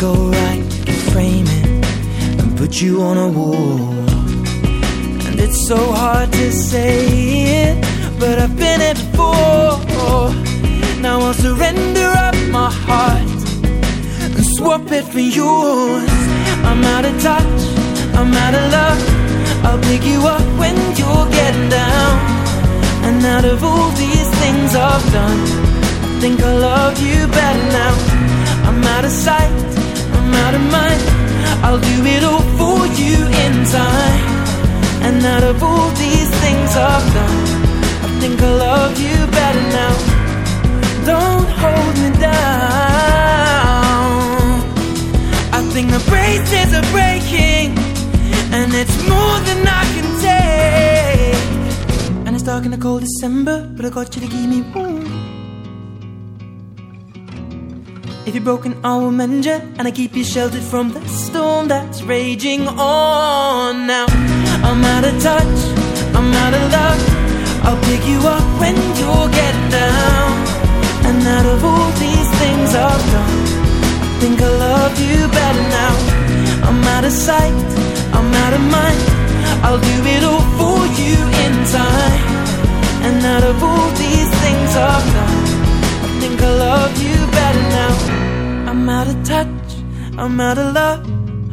go 0.00 0.14
right, 0.14 0.64
can 0.86 0.98
frame 1.12 1.46
it 1.46 2.40
and 2.40 2.56
put 2.56 2.80
you 2.80 3.02
on 3.02 3.18
a 3.18 3.28
wall. 3.28 3.80
And 5.26 5.38
it's 5.38 5.68
so 5.68 5.76
hard 5.76 6.32
to 6.32 6.50
say 6.52 7.04
it, 7.66 7.76
but 8.18 8.38
I've 8.38 8.56
been 8.56 8.80
it 8.80 8.96
before. 8.96 10.32
Now 11.04 11.20
I'll 11.20 11.34
surrender 11.34 12.08
up 12.26 12.34
my 12.48 12.70
heart 12.70 13.40
and 14.34 14.44
swap 14.56 14.90
it 14.90 15.04
for 15.04 15.20
yours. 15.20 16.10
I'm 16.68 16.82
out 16.94 17.04
of 17.04 17.14
touch, 17.20 17.60
I'm 18.18 18.32
out 18.44 18.54
of 18.54 18.66
love. 18.72 19.02
I'll 19.66 19.82
pick 19.90 20.02
you 20.04 20.20
up 20.34 20.46
when 20.58 20.76
you're 20.96 21.28
getting 21.38 21.68
down. 21.68 22.14
And 23.06 23.22
out 23.26 23.44
of 23.44 23.62
all 23.62 23.90
these 23.90 24.30
things 24.40 24.74
I've 24.74 25.06
done, 25.12 25.40
I 26.08 26.20
think 26.22 26.40
I 26.40 26.54
love 26.56 26.98
you 27.02 27.26
better 27.26 27.66
now. 27.80 27.94
I'm 28.68 28.82
out 28.84 29.04
of 29.04 29.10
sight, 29.10 29.52
Out 30.34 30.54
of 30.54 30.62
mind. 30.62 31.00
I'll 31.64 31.78
do 31.78 32.04
it 32.06 32.22
all 32.24 32.44
for 32.58 32.86
you 33.00 33.16
in 33.44 33.54
time. 33.66 34.24
And 35.06 35.24
out 35.24 35.44
of 35.44 35.62
all 35.62 35.90
these 35.90 36.30
things 36.42 36.70
I've 36.76 37.08
done, 37.14 37.40
I 38.04 38.08
think 38.20 38.40
I 38.40 38.50
love 38.66 38.98
you 39.00 39.16
better 39.38 39.64
now. 39.80 39.94
Don't 41.06 41.48
hold 41.62 41.94
me 42.02 42.10
down. 42.20 42.50
I 45.52 45.60
think 45.72 45.90
the 45.90 46.02
braces 46.10 46.74
are 46.78 46.88
breaking, 46.92 47.78
and 48.52 48.74
it's 48.74 48.98
more 49.08 49.38
than 49.48 49.60
I 49.66 49.84
can 49.94 50.08
take. 50.28 52.26
And 52.26 52.34
it's 52.36 52.44
dark 52.44 52.64
in 52.64 52.70
the 52.70 52.78
cold 52.78 53.02
December, 53.02 53.66
but 53.76 53.84
I 53.86 53.90
got 53.90 54.14
you 54.14 54.20
to 54.22 54.28
keep 54.28 54.48
me 54.48 54.62
If 58.26 58.34
you're 58.34 58.44
broken, 58.44 58.78
I 58.84 58.96
will 58.98 59.10
mend 59.10 59.46
you, 59.46 59.58
and 59.78 59.88
I 59.88 59.90
keep 59.90 60.14
you 60.14 60.24
sheltered 60.24 60.62
from 60.62 60.92
the 60.92 61.00
storm 61.08 61.68
that's 61.68 62.02
raging 62.02 62.68
on. 62.68 63.86
Now 63.86 64.06
I'm 64.62 64.84
out 64.84 65.04
of 65.04 65.22
touch, 65.22 65.58
I'm 66.14 66.30
out 66.44 66.54
of 66.54 66.64
love. 66.70 67.02
I'll 67.64 67.82
pick 67.84 68.06
you 68.06 68.20
up 68.20 68.44
when 68.60 68.76
you 69.00 69.10
get 69.40 69.56
down. 69.72 70.30
And 71.08 71.26
out 71.26 71.46
of 71.46 71.64
all 71.64 71.90
these 72.04 72.30
things 72.40 72.68
I've 72.74 73.06
done, 73.16 73.40
I 74.04 74.18
think 74.20 74.40
I 74.40 74.50
love 74.68 74.94
you 75.00 75.26
better 75.28 75.66
now. 75.80 75.94
I'm 76.68 76.84
out 76.94 77.04
of 77.04 77.12
sight, 77.12 77.54
I'm 78.12 78.30
out 78.44 78.52
of 78.52 78.60
mind. 78.60 79.00
I'll 79.64 79.80
do 79.80 79.98
it 80.14 80.22
all 80.24 80.44
for 80.58 80.78
you 81.00 81.16
in 81.44 81.54
time. 81.72 82.26
And 83.06 83.24
out 83.24 83.44
of 83.44 83.62
all 83.62 83.88
these 84.04 84.30
things 84.44 84.70
I've 84.76 85.08
done, 85.16 85.40
I 86.04 86.08
think 86.20 86.40
I 86.42 86.50
love 86.68 87.02
you 87.02 87.19
now. 87.78 88.70
I'm 88.70 88.88
out 88.88 89.08
of 89.08 89.18
touch, 89.24 89.68
I'm 90.18 90.40
out 90.40 90.58
of 90.58 90.74
love. 90.74 91.04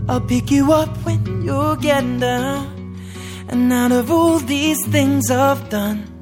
I'll 0.09 0.21
pick 0.21 0.51
you 0.51 0.71
up 0.71 0.89
when 1.05 1.43
you're 1.43 1.75
getting 1.77 2.19
down. 2.19 2.97
And 3.49 3.71
out 3.71 3.91
of 3.91 4.11
all 4.11 4.39
these 4.39 4.79
things 4.87 5.31
I've 5.31 5.69
done, 5.69 6.16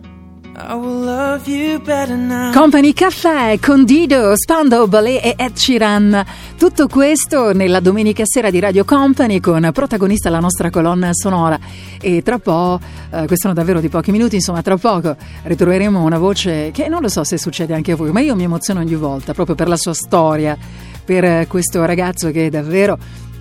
Company 2.53 2.93
Caffè 2.93 3.59
con 3.59 3.83
Dido, 3.83 4.35
Spandau 4.35 4.87
Ballet 4.87 5.23
e 5.23 5.35
Ed 5.37 5.55
Sheeran. 5.55 6.25
Tutto 6.57 6.87
questo 6.87 7.53
nella 7.53 7.79
domenica 7.79 8.23
sera 8.25 8.49
di 8.49 8.59
Radio 8.59 8.83
Company 8.83 9.39
con 9.39 9.69
protagonista 9.73 10.29
la 10.29 10.39
nostra 10.39 10.69
colonna 10.69 11.09
sonora. 11.13 11.59
E 12.01 12.21
tra 12.23 12.39
poco, 12.39 12.83
eh, 13.11 13.17
questi 13.27 13.37
sono 13.41 13.53
davvero 13.53 13.79
di 13.79 13.89
pochi 13.89 14.11
minuti, 14.11 14.35
insomma, 14.35 14.61
tra 14.61 14.77
poco 14.77 15.15
ritroveremo 15.43 16.01
una 16.01 16.17
voce 16.17 16.71
che 16.71 16.87
non 16.87 17.01
lo 17.01 17.09
so 17.09 17.23
se 17.23 17.37
succede 17.37 17.73
anche 17.73 17.91
a 17.91 17.95
voi, 17.95 18.11
ma 18.11 18.21
io 18.21 18.35
mi 18.35 18.43
emoziono 18.43 18.79
ogni 18.79 18.95
volta 18.95 19.33
proprio 19.33 19.55
per 19.55 19.67
la 19.67 19.77
sua 19.77 19.93
storia, 19.93 20.57
per 21.03 21.23
eh, 21.23 21.45
questo 21.47 21.85
ragazzo 21.85 22.31
che 22.31 22.49
davvero 22.49 22.97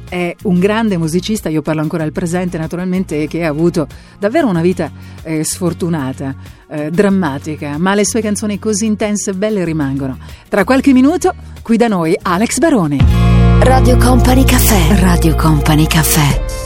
è 0.08 0.34
un 0.42 0.60
grande 0.60 0.96
musicista, 0.96 1.48
io 1.48 1.62
parlo 1.62 1.80
ancora 1.80 2.04
al 2.04 2.12
presente 2.12 2.58
naturalmente, 2.58 3.26
che 3.26 3.44
ha 3.44 3.48
avuto 3.48 3.86
davvero 4.18 4.46
una 4.48 4.60
vita 4.60 4.90
eh, 5.22 5.42
sfortunata, 5.42 6.34
eh, 6.68 6.90
drammatica, 6.90 7.78
ma 7.78 7.94
le 7.94 8.04
sue 8.04 8.20
canzoni 8.20 8.58
così 8.58 8.86
intense 8.86 9.30
e 9.30 9.34
belle 9.34 9.64
rimangono. 9.64 10.18
Tra 10.48 10.64
qualche 10.64 10.92
minuto, 10.92 11.34
qui 11.62 11.76
da 11.76 11.88
noi 11.88 12.16
Alex 12.20 12.58
Baroni. 12.58 12.98
Radio 13.60 13.96
Company 13.96 14.44
Caffè. 14.44 15.00
Radio 15.00 15.34
Company 15.36 15.86
Caffè. 15.86 16.62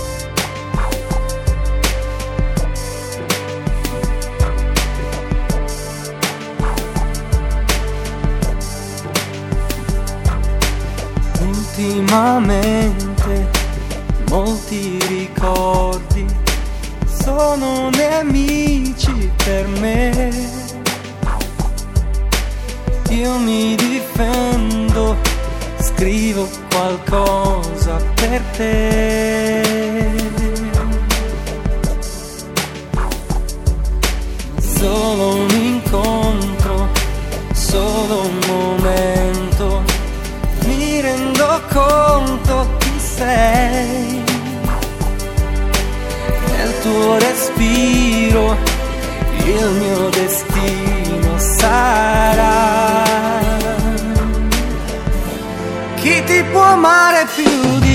ultimamente 11.79 13.49
molti 14.29 14.99
ricordi 15.07 16.38
sono 17.29 17.91
nemici 17.91 19.31
per 19.45 19.67
me. 19.81 20.31
Io 23.11 23.39
mi 23.39 23.75
difendo, 23.75 25.15
scrivo 25.79 26.49
qualcosa 26.71 28.01
per 28.15 28.41
te. 28.57 29.63
Solo 34.79 35.35
un 35.35 35.51
incontro, 35.51 36.89
solo 37.53 38.21
un 38.23 38.39
momento, 38.47 39.83
mi 40.65 41.01
rendo 41.01 41.61
conto 41.69 42.67
chi 42.79 42.99
sei 42.99 44.28
tuo 46.83 47.19
respiro, 47.19 48.57
il 49.45 49.71
mio 49.81 50.09
destino 50.11 51.39
sarà. 51.39 53.07
Chi 55.97 56.23
ti 56.25 56.43
può 56.51 56.63
amare 56.63 57.27
più 57.35 57.79
di 57.81 57.88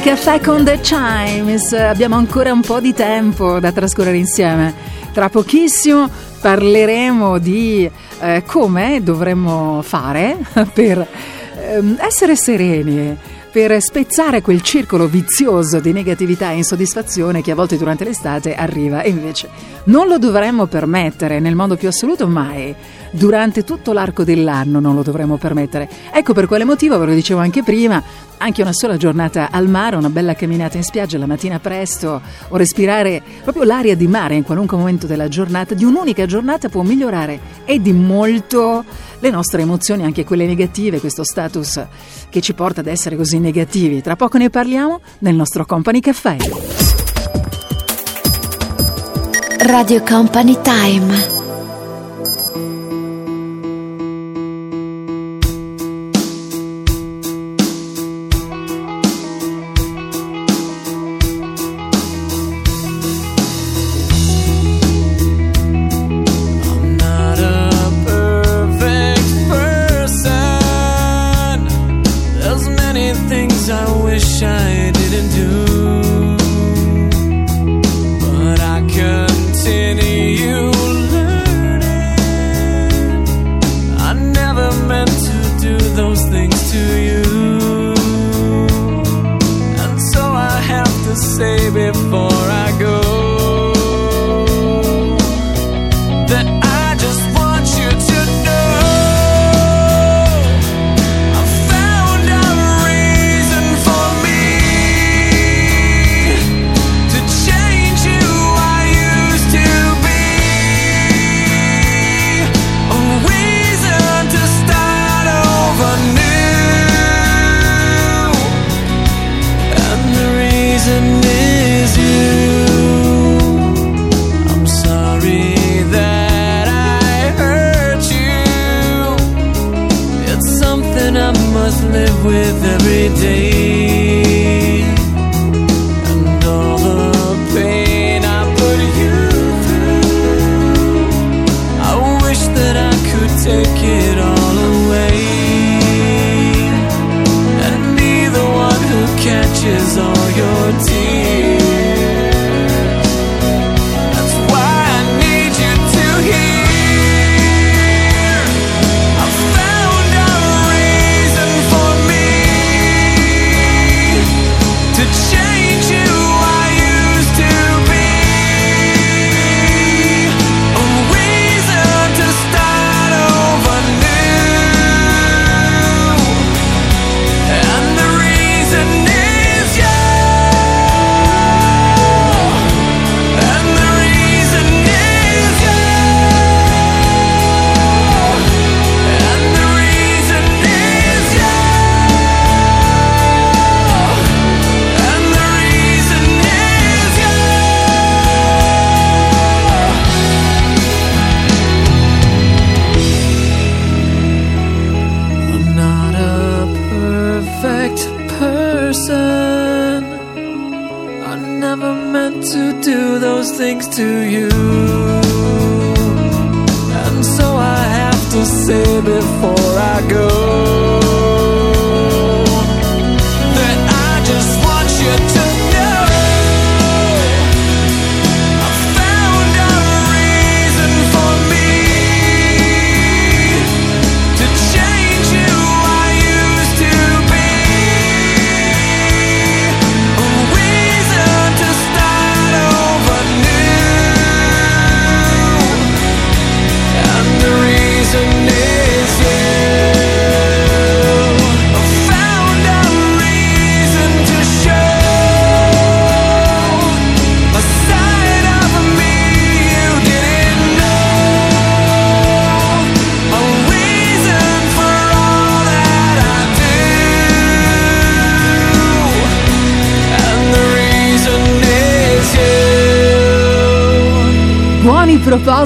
Company 0.00 0.02
Caffè 0.02 0.40
con 0.40 0.64
The 0.64 0.80
Chimes. 0.80 1.72
Abbiamo 1.72 2.16
ancora 2.16 2.52
un 2.52 2.62
po' 2.62 2.80
di 2.80 2.94
tempo 2.94 3.60
da 3.60 3.70
trascorrere 3.70 4.16
insieme. 4.16 4.72
Tra 5.12 5.28
pochissimo 5.28 6.08
parleremo 6.40 7.38
di 7.38 7.90
eh, 8.20 8.42
come 8.46 9.02
dovremmo 9.02 9.82
fare 9.82 10.38
per 10.72 11.06
ehm, 11.56 11.98
essere 12.00 12.36
sereni, 12.36 13.16
per 13.50 13.80
spezzare 13.80 14.40
quel 14.42 14.62
circolo 14.62 15.06
vizioso 15.06 15.80
di 15.80 15.92
negatività 15.92 16.50
e 16.50 16.56
insoddisfazione 16.56 17.42
che 17.42 17.50
a 17.50 17.54
volte 17.54 17.76
durante 17.76 18.04
l'estate 18.04 18.54
arriva 18.54 19.02
e 19.02 19.10
invece 19.10 19.48
non 19.84 20.08
lo 20.08 20.18
dovremmo 20.18 20.66
permettere 20.66 21.40
nel 21.40 21.54
modo 21.54 21.76
più 21.76 21.88
assoluto 21.88 22.26
mai. 22.26 22.74
Durante 23.12 23.64
tutto 23.64 23.92
l'arco 23.92 24.24
dell'anno 24.24 24.78
non 24.78 24.94
lo 24.94 25.02
dovremmo 25.02 25.36
permettere. 25.36 25.88
Ecco 26.12 26.32
per 26.32 26.46
quale 26.46 26.64
motivo, 26.64 26.98
ve 26.98 27.06
lo 27.06 27.14
dicevo 27.14 27.40
anche 27.40 27.62
prima, 27.62 28.02
anche 28.42 28.62
una 28.62 28.72
sola 28.72 28.96
giornata 28.96 29.50
al 29.50 29.68
mare, 29.68 29.96
una 29.96 30.08
bella 30.08 30.34
camminata 30.34 30.78
in 30.78 30.82
spiaggia 30.82 31.18
la 31.18 31.26
mattina 31.26 31.58
presto 31.58 32.20
o 32.48 32.56
respirare 32.56 33.22
proprio 33.42 33.64
l'aria 33.64 33.94
di 33.94 34.06
mare 34.06 34.34
in 34.34 34.42
qualunque 34.42 34.78
momento 34.78 35.06
della 35.06 35.28
giornata, 35.28 35.74
di 35.74 35.84
un'unica 35.84 36.24
giornata 36.24 36.68
può 36.68 36.82
migliorare 36.82 37.38
e 37.64 37.80
di 37.80 37.92
molto 37.92 38.84
le 39.18 39.30
nostre 39.30 39.62
emozioni, 39.62 40.04
anche 40.04 40.24
quelle 40.24 40.46
negative, 40.46 41.00
questo 41.00 41.22
status 41.22 41.84
che 42.30 42.40
ci 42.40 42.54
porta 42.54 42.80
ad 42.80 42.86
essere 42.86 43.16
così 43.16 43.38
negativi. 43.38 44.00
Tra 44.00 44.16
poco 44.16 44.38
ne 44.38 44.48
parliamo 44.48 45.00
nel 45.18 45.34
nostro 45.34 45.66
Company 45.66 46.00
Caffè. 46.00 46.36
Radio 49.58 50.02
Company 50.02 50.56
Time. 50.62 51.39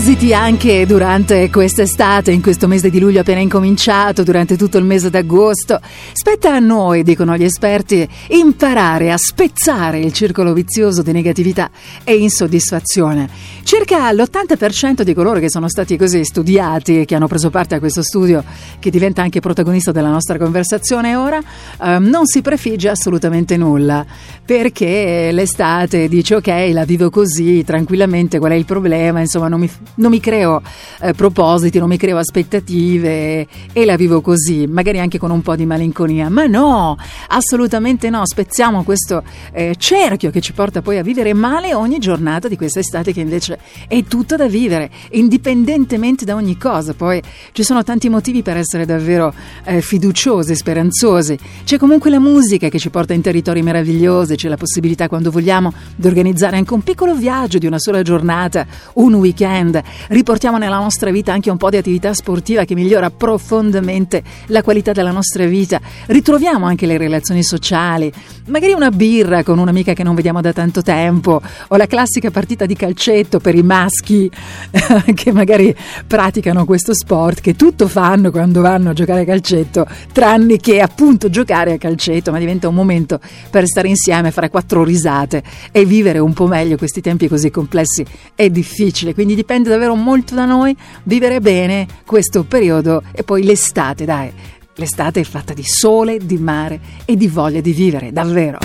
Propositi 0.05 0.35
anche 0.35 0.85
durante 0.85 1.49
quest'estate, 1.49 2.31
in 2.31 2.43
questo 2.43 2.69
mese 2.69 2.91
di 2.91 3.01
luglio 3.01 3.21
appena 3.21 3.41
incominciato, 3.41 4.23
durante 4.23 4.55
tutto 4.55 4.77
il 4.77 4.85
mese 4.85 5.09
d'agosto. 5.09 5.81
Spetta 6.13 6.55
a 6.55 6.59
noi, 6.59 7.03
dicono 7.03 7.35
gli 7.39 7.45
esperti, 7.45 8.07
imparare 8.29 9.11
a 9.11 9.17
spezzare 9.17 10.01
il 10.01 10.13
circolo 10.13 10.53
vizioso 10.53 11.01
di 11.01 11.11
negatività 11.11 11.71
e 12.05 12.17
insoddisfazione. 12.17 13.31
Circa 13.63 14.13
l'80% 14.13 15.01
di 15.01 15.15
coloro 15.15 15.41
che 15.41 15.49
sono 15.49 15.71
stati 15.71 15.97
così 15.97 16.23
studiati 16.23 17.01
e 17.01 17.05
che 17.07 17.15
hanno 17.15 17.27
preso 17.27 17.49
parte 17.49 17.77
a 17.77 17.79
questo 17.79 18.03
studio, 18.03 18.45
che 18.79 18.91
diventa 18.91 19.23
anche 19.23 19.41
protagonista 19.41 19.91
della 19.91 20.11
nostra 20.11 20.37
conversazione 20.37 21.17
ora, 21.17 21.39
eh, 21.39 21.99
non 21.99 22.27
si 22.27 22.43
prefigge 22.43 22.91
assolutamente 22.91 23.57
nulla, 23.57 24.05
perché 24.45 25.31
l'estate 25.33 26.09
dice 26.09 26.37
ok, 26.37 26.71
la 26.73 26.85
vivo 26.85 27.11
così, 27.11 27.65
tranquillamente, 27.65 28.39
qual 28.39 28.53
è 28.53 28.57
il 28.57 28.65
problema? 28.65 29.21
Insomma, 29.21 29.49
non 29.49 29.61
mi, 29.61 29.71
non 29.97 30.11
mi 30.11 30.21
creo 30.21 30.61
eh, 31.05 31.13
propositi, 31.13 31.79
non 31.79 31.89
mi 31.89 31.99
creo 31.99 32.17
aspettative 32.17 33.47
e 33.73 33.85
la 33.85 33.97
vivo 33.97 34.23
così, 34.23 34.67
magari 34.67 34.99
anche 34.99 35.19
con 35.19 35.31
un 35.31 35.43
po' 35.43 35.55
di 35.55 35.67
malinconia. 35.67 36.31
Ma 36.31 36.47
no, 36.47 36.97
assolutamente 37.29 38.09
no, 38.09 38.23
spezziamo 38.25 38.85
questo 38.85 39.23
eh, 39.53 39.75
cerchio 39.77 40.31
che 40.31 40.41
ci 40.41 40.55
porta 40.55 40.81
poi 40.81 40.97
a 40.97 41.03
vivere 41.03 41.35
male 41.35 41.75
ogni 41.75 41.99
giornata 41.99 42.49
di 42.49 42.57
questa 42.57 42.79
estate 42.79 43.13
che 43.13 43.21
invece 43.21 43.59
è 43.87 44.03
tutta 44.05 44.37
da 44.37 44.47
vivere, 44.47 44.91
indipendentemente 45.11 46.25
da 46.25 46.35
ogni 46.35 46.57
cosa. 46.57 46.95
Poi 46.95 47.21
ci 47.53 47.63
sono 47.63 47.83
tanti 47.83 48.09
motivi 48.09 48.43
per 48.43 48.57
essere 48.57 48.87
davvero 48.87 49.35
eh, 49.65 49.83
fiduciosi, 49.83 50.55
speranzosi. 50.55 51.39
C'è 51.65 51.77
comunque 51.77 52.09
la 52.09 52.19
musica 52.19 52.69
che 52.69 52.79
ci 52.79 52.89
porta 52.89 53.13
in 53.13 53.21
territori 53.21 53.61
meravigliosi, 53.61 54.37
c'è 54.37 54.49
la 54.49 54.57
possibilità 54.57 55.09
quando 55.09 55.31
vogliamo 55.31 55.71
di 55.97 56.07
organizzare 56.07 56.57
anche 56.57 56.73
un 56.73 56.83
piccolo 56.83 57.15
viaggio 57.15 57.59
di 57.59 57.67
una 57.67 57.79
sola 57.79 58.01
giornata, 58.01 58.67
un 58.95 59.13
weekend. 59.15 59.83
Riportiamo 60.09 60.57
nella 60.57 60.79
nostra 60.79 60.93
vita 61.11 61.33
anche 61.33 61.51
un 61.51 61.57
po' 61.57 61.71
di 61.71 61.77
attività 61.77 62.13
sportiva 62.15 62.65
che 62.65 62.75
migliora 62.75 63.11
profondamente 63.11 64.23
la 64.47 64.63
qualità 64.63 64.93
della 64.93 65.11
nostra 65.11 65.47
vita. 65.47 65.81
Ritroviamo 66.07 66.67
anche 66.67 66.87
le 66.87 66.97
relazioni 66.97 67.43
sociali, 67.43 68.13
magari 68.47 68.73
una 68.73 68.91
birra 68.91 69.43
con 69.43 69.59
un'amica 69.59 69.93
che 69.93 70.03
non 70.03 70.15
vediamo 70.15 70.41
da 70.41 70.53
tanto 70.53 70.83
tempo 70.83 71.41
o 71.69 71.77
la 71.77 71.87
classica 71.87 72.31
partita 72.31 72.67
di 72.67 72.75
calcetto 72.75 73.39
per 73.39 73.55
i 73.55 73.63
maschi 73.63 74.31
che 75.15 75.33
magari 75.33 75.75
praticano 76.07 76.65
questo 76.65 76.95
sport, 76.95 77.41
che 77.41 77.55
tutto 77.55 77.89
fanno 77.89 78.31
quando 78.31 78.61
vanno 78.61 78.91
a 78.91 78.93
giocare 78.93 79.23
a 79.23 79.25
calcetto, 79.25 79.87
tranne 80.13 80.57
che 80.59 80.81
appunto 80.81 81.29
giocare 81.31 81.73
a 81.73 81.79
calcetto, 81.79 82.31
ma 82.31 82.39
diventa 82.39 82.69
un 82.69 82.75
momento 82.75 83.21
per 83.51 83.67
stare 83.67 83.89
insieme, 83.89 84.31
fare 84.31 84.51
quattro 84.51 84.85
risate 84.85 85.43
e 85.73 85.85
vivere 85.85 86.19
un 86.19 86.33
po' 86.33 86.47
meglio 86.47 86.77
questi 86.77 87.01
tempi 87.01 87.29
così 87.29 87.51
complessi 87.51 88.05
è 88.35 88.49
difficile, 88.51 89.15
quindi 89.15 89.35
dipende 89.35 89.69
davvero 89.69 89.95
molto 89.95 90.35
da 90.35 90.45
noi 90.45 90.77
vivere 91.05 91.41
bene 91.41 91.87
questo 92.05 92.45
periodo 92.45 93.03
e 93.13 93.23
poi 93.23 93.43
l'estate, 93.43 94.05
dai. 94.05 94.33
L'estate 94.77 95.21
è 95.21 95.25
fatta 95.25 95.53
di 95.53 95.63
sole, 95.65 96.19
di 96.19 96.37
mare 96.37 96.81
e 97.05 97.17
di 97.17 97.29
voglia 97.29 97.61
di 97.61 97.73
vivere, 97.73 98.13
davvero. 98.13 98.59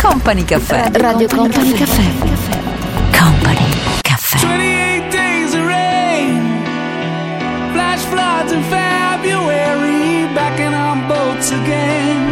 Company 0.00 0.44
Caffè. 0.44 0.90
Radio 0.94 1.28
Company 1.28 1.72
Caffè. 1.72 2.02
Company 3.16 3.66
Caffè. 4.00 4.38
28 4.40 5.10
days 5.10 5.54
of 5.54 5.64
rain, 5.66 6.64
flash 7.72 8.02
floods 8.02 8.52
in 8.52 8.62
February, 8.64 10.26
backing 10.34 10.74
on 10.74 11.06
boats 11.06 11.50
again. 11.52 12.26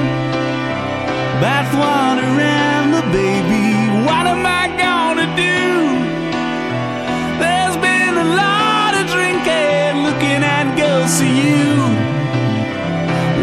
Bath 1.41 1.73
water 1.75 2.41
and 2.41 2.93
the 2.93 3.03
baby, 3.13 3.50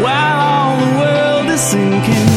while 0.08 0.40
all 0.50 0.76
the 0.84 0.90
world 1.00 1.46
is 1.54 1.60
sinking. 1.60 2.27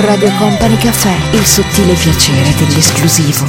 Radio 0.00 0.30
Company 0.36 0.76
Caffè. 0.76 1.14
Il 1.32 1.44
sottile 1.44 1.94
piacere 1.94 2.54
dell'esclusivo. 2.56 3.44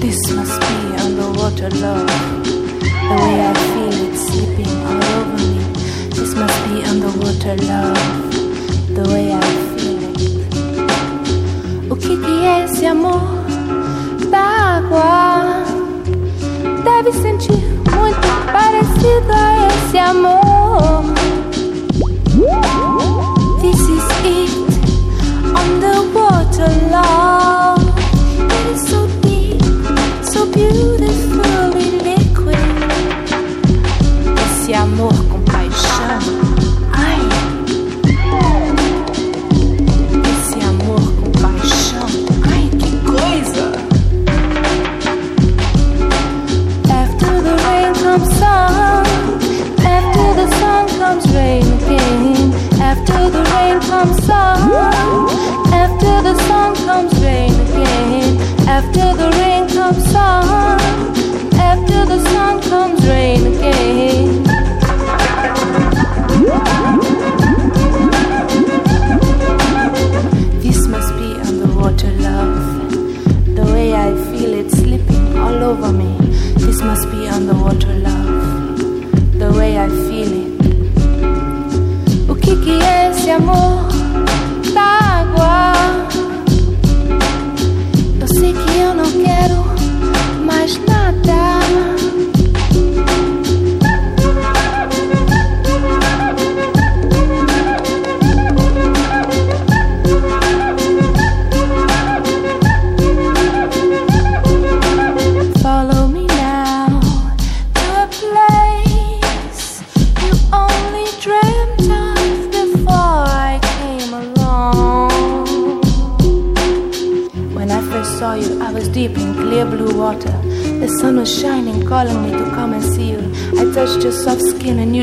This 0.00 0.30
must 0.32 0.58
be 0.58 1.02
underwater 1.02 1.72
love. 1.80 2.12
The 3.08 3.14
way 3.14 3.40
I 3.40 3.54
feel 3.54 3.92
it 4.06 4.16
sleeping 4.16 4.86
all 4.86 5.02
over 5.02 5.40
me. 5.40 5.64
This 6.10 6.34
must 6.34 6.68
be 6.68 6.82
underwater 6.86 7.56
love. 7.62 7.98
The 8.92 9.02
way 9.08 9.32
I 9.32 9.40
feel 9.76 10.02
it. 10.02 10.20
O 11.88 11.96
que 11.96 12.16
que 12.18 12.44
é 12.44 12.88
amor 12.88 13.43
água? 14.84 15.64
Deve 16.84 17.12
sentir 17.12 17.62
muito 17.90 18.28
parecido 18.52 19.32
a 19.32 19.66
esse 19.68 19.98
amor. 19.98 21.04
This 23.60 23.80
is 23.80 24.04
it. 24.24 24.50
Underwater 25.56 26.70
love. 26.90 27.04
It 27.04 27.10
is 27.10 27.23
After 58.66 59.14
the 59.14 59.30
rain 59.38 59.68
comes 59.68 60.10
sun, 60.10 60.80
after 61.54 62.06
the 62.06 62.18
sun 62.30 62.62
comes 62.62 63.06
rain 63.06 63.46
again. 63.46 64.42
This 70.62 70.86
must 70.88 71.12
be 71.14 71.34
underwater 71.48 72.10
love. 72.28 73.54
The 73.54 73.64
way 73.72 73.94
I 73.94 74.14
feel 74.30 74.54
it 74.54 74.70
slipping 74.70 75.36
all 75.36 75.62
over 75.62 75.92
me. 75.92 76.16
This 76.56 76.80
must 76.80 77.10
be 77.10 77.28
underwater 77.28 77.94
love. 77.98 78.78
The 79.38 79.52
way 79.52 79.78
I 79.78 79.88
feel 79.88 80.32
it. 80.42 80.54
O 82.30 82.34
que 82.34 82.54
amor 83.30 83.73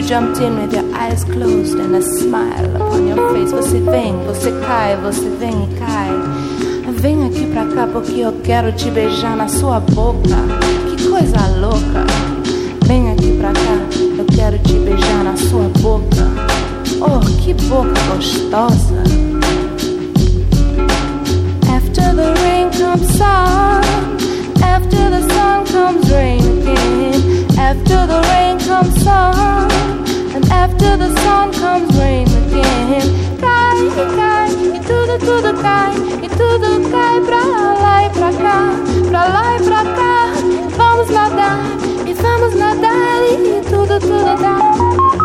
you 0.01 0.07
jumped 0.07 0.39
in 0.39 0.59
with 0.59 0.73
your 0.73 0.95
eyes 0.95 1.23
closed 1.23 1.77
and 1.77 1.95
a 1.95 2.01
smile 2.01 2.75
upon 2.75 3.07
your 3.07 3.33
face. 3.33 3.51
Você 3.51 3.79
vem, 3.79 4.13
você 4.25 4.51
cai, 4.65 4.97
você 4.97 5.29
vem 5.39 5.63
e 5.63 5.79
cai. 5.79 6.09
Vem 6.93 7.25
aqui 7.25 7.45
pra 7.47 7.65
cá 7.65 7.87
porque 7.91 8.19
eu 8.19 8.33
quero 8.43 8.71
te 8.71 8.89
beijar 8.91 9.35
na 9.35 9.47
sua 9.47 9.79
boca. 9.79 10.37
Que 10.89 11.07
coisa 11.07 11.47
louca. 11.59 12.05
Vem 12.85 13.11
aqui 13.11 13.37
pra 13.37 13.51
cá, 13.53 13.77
eu 14.17 14.25
quero 14.35 14.57
te 14.59 14.73
beijar 14.73 15.23
na 15.23 15.35
sua 15.37 15.69
boca. 15.79 16.27
Oh, 17.01 17.19
que 17.41 17.53
boca 17.65 17.99
gostosa. 18.13 19.03
After 21.75 22.15
the 22.15 22.33
rain 22.43 22.69
comes 22.71 23.07
sun, 23.17 23.81
after 24.63 25.09
the 25.09 25.21
sun 25.33 25.65
comes 25.65 26.11
rain 26.11 26.39
again. 26.39 27.40
After 27.69 28.07
the 28.07 28.19
rain 28.31 28.59
comes 28.59 29.03
sun, 29.03 29.71
and 30.35 30.45
after 30.51 30.97
the 30.97 31.09
sun 31.21 31.53
comes 31.53 31.95
rain 31.97 32.27
again. 32.41 33.07
Cai, 33.39 33.77
cai, 34.17 34.49
e 34.77 34.79
tudo, 34.89 35.13
tudo 35.19 35.53
cai, 35.61 35.93
e 36.25 36.27
tudo 36.39 36.89
cai 36.89 37.21
pra 37.21 37.43
lá 37.83 38.05
e 38.05 38.09
pra 38.09 38.31
cá, 38.43 38.59
pra 39.09 39.23
lá 39.35 39.55
e 39.55 39.59
pra 39.63 39.83
cá. 39.99 40.33
Vamos 40.75 41.09
nadar, 41.11 41.59
e 42.05 42.13
vamos 42.13 42.55
nadar, 42.55 43.23
e 43.31 43.61
tudo, 43.69 43.99
tudo 43.99 44.41
dá. 44.41 45.20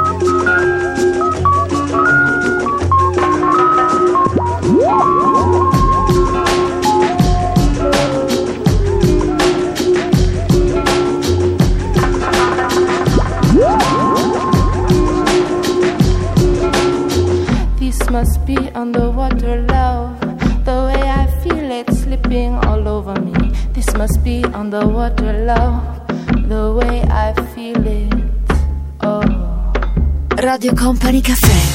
Must 18.16 18.46
be 18.46 18.56
underwater 18.74 19.60
love. 19.68 20.18
The 20.64 20.76
way 20.88 21.02
I 21.22 21.26
feel 21.42 21.70
it 21.70 21.92
slipping 21.92 22.54
all 22.64 22.88
over 22.88 23.14
me. 23.20 23.52
This 23.74 23.92
must 23.92 24.24
be 24.24 24.42
underwater 24.54 25.44
love. 25.44 25.84
The 26.48 26.72
way 26.78 27.02
I 27.02 27.34
feel 27.52 27.86
it. 27.86 28.14
Oh. 29.02 29.20
Radio 30.42 30.72
Company 30.72 31.20
Caffè. 31.20 31.65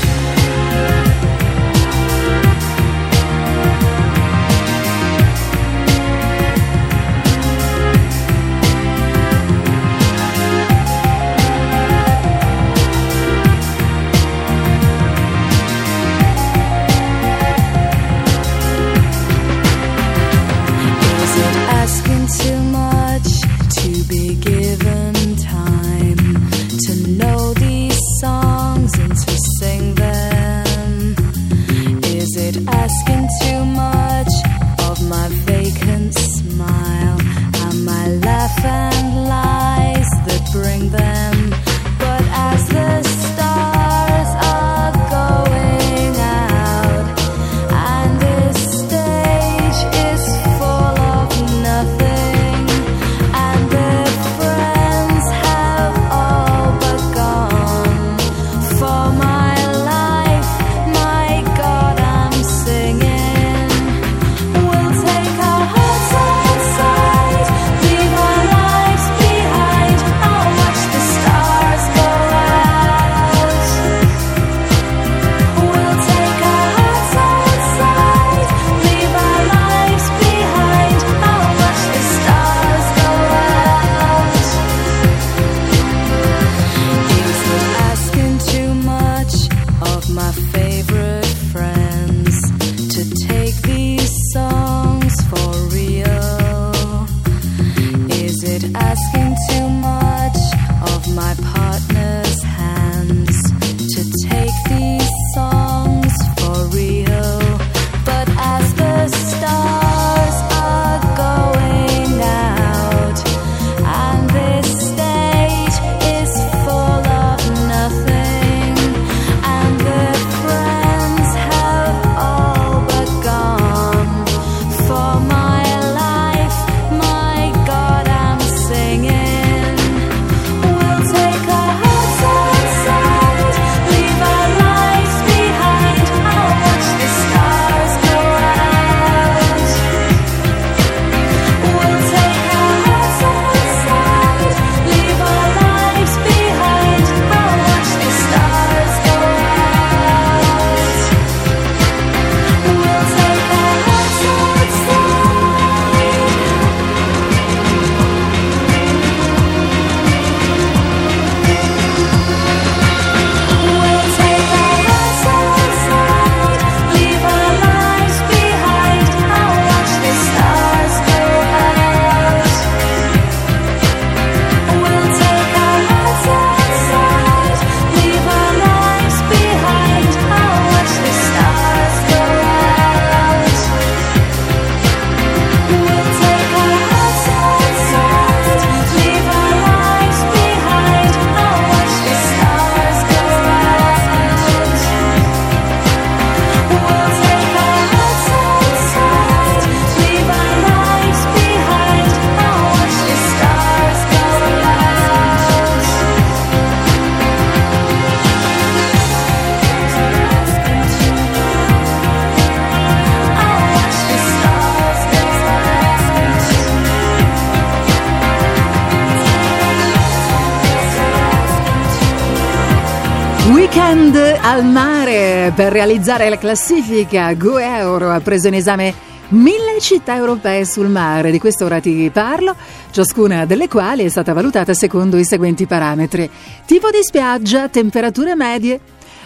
Al 224.62 224.68
mare 224.68 225.52
per 225.56 225.72
realizzare 225.72 226.30
la 226.30 226.38
classifica 226.38 227.34
Go 227.34 227.58
Euro 227.58 228.12
ha 228.12 228.20
preso 228.20 228.48
in 228.48 228.54
esame 228.54 228.94
mille 229.30 229.80
città 229.80 230.16
europee 230.16 230.66
sul 230.66 230.88
mare, 230.88 231.32
di 231.32 231.40
questo 231.40 231.66
ora 231.66 231.80
ti 231.80 232.12
parlo, 232.14 232.56
ciascuna 232.92 233.46
delle 233.46 233.68
quali 233.68 234.04
è 234.04 234.10
stata 234.10 234.34
valutata 234.34 234.76
secondo 234.76 235.18
i 235.18 235.24
seguenti 235.24 235.66
parametri. 235.66 236.30
Tipo 236.68 236.92
di 236.92 237.00
spiaggia, 237.02 237.70
temperature 237.70 238.36
medie, 238.36 238.80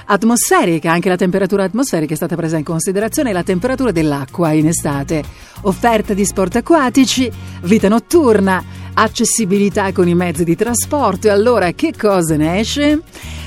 atmosferica, 0.05 0.93
anche 0.93 1.09
la 1.09 1.17
temperatura 1.17 1.63
atmosferica 1.63 2.13
è 2.13 2.17
stata 2.17 2.37
presa 2.37 2.55
in 2.55 2.63
considerazione 2.63 3.33
la 3.33 3.43
temperatura 3.43 3.91
dell'acqua 3.91 4.53
in 4.53 4.67
estate, 4.67 5.21
offerta 5.63 6.13
di 6.13 6.23
sport 6.23 6.55
acquatici, 6.55 7.29
vita 7.63 7.89
notturna, 7.89 8.63
accessibilità 8.93 9.91
con 9.91 10.07
i 10.07 10.15
mezzi 10.15 10.45
di 10.45 10.55
trasporto 10.55 11.27
e 11.27 11.31
allora 11.31 11.71
che 11.71 11.93
cosa 11.97 12.37
ne 12.37 12.59
esce? 12.59 13.01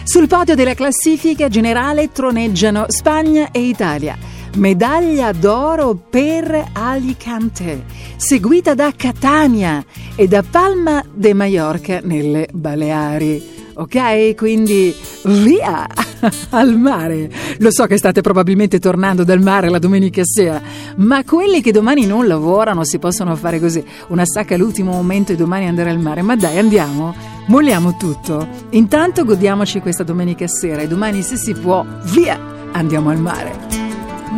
Sul 0.08 0.26
podio 0.26 0.54
della 0.54 0.72
classifica 0.72 1.48
generale 1.48 2.10
troneggiano 2.10 2.86
Spagna 2.88 3.50
e 3.50 3.60
Italia. 3.60 4.16
Medaglia 4.56 5.32
d'oro 5.32 5.94
per 5.96 6.70
Alicante, 6.72 7.84
seguita 8.16 8.72
da 8.72 8.90
Catania 8.96 9.84
e 10.16 10.26
da 10.26 10.42
Palma 10.42 11.04
de 11.12 11.34
Mallorca 11.34 12.00
nelle 12.02 12.48
Baleari. 12.50 13.56
Ok? 13.74 14.34
Quindi 14.34 14.94
via 15.24 15.86
al 16.52 16.78
mare. 16.78 17.30
Lo 17.58 17.70
so 17.70 17.84
che 17.84 17.98
state 17.98 18.22
probabilmente 18.22 18.78
tornando 18.78 19.24
dal 19.24 19.42
mare 19.42 19.68
la 19.68 19.78
domenica 19.78 20.22
sera, 20.24 20.58
ma 20.96 21.22
quelli 21.22 21.60
che 21.60 21.70
domani 21.70 22.06
non 22.06 22.26
lavorano 22.26 22.82
si 22.82 22.98
possono 22.98 23.36
fare 23.36 23.60
così, 23.60 23.84
una 24.08 24.24
sacca 24.24 24.54
all'ultimo 24.54 24.90
momento 24.90 25.32
e 25.32 25.36
domani 25.36 25.68
andare 25.68 25.90
al 25.90 26.00
mare. 26.00 26.22
Ma 26.22 26.34
dai, 26.34 26.58
andiamo, 26.58 27.14
molliamo 27.48 27.96
tutto. 27.96 28.46
Intanto 28.70 29.24
godiamoci 29.24 29.80
questa 29.80 30.04
domenica 30.04 30.46
sera 30.46 30.80
e 30.82 30.86
domani 30.88 31.22
se 31.22 31.36
si 31.36 31.52
può, 31.54 31.84
via, 32.04 32.38
andiamo 32.72 33.10
al 33.10 33.18
mare. 33.18 33.52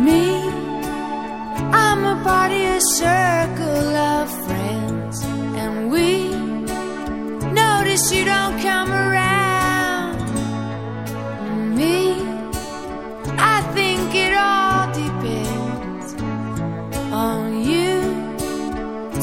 Me, 0.03 0.49
I'm 1.71 2.03
a 2.05 2.19
party, 2.23 2.65
a 2.65 2.79
circle 2.97 3.95
of 3.95 4.29
friends, 4.45 5.23
and 5.55 5.91
we 5.91 6.29
notice 7.53 8.11
you 8.13 8.25
don't 8.25 8.59
come 8.61 8.91
around. 8.91 10.19
Me, 11.75 12.15
I 13.37 13.61
think 13.73 14.13
it 14.15 14.33
all 14.33 14.87
depends 14.93 16.15
on 17.11 17.61
you 17.63 18.01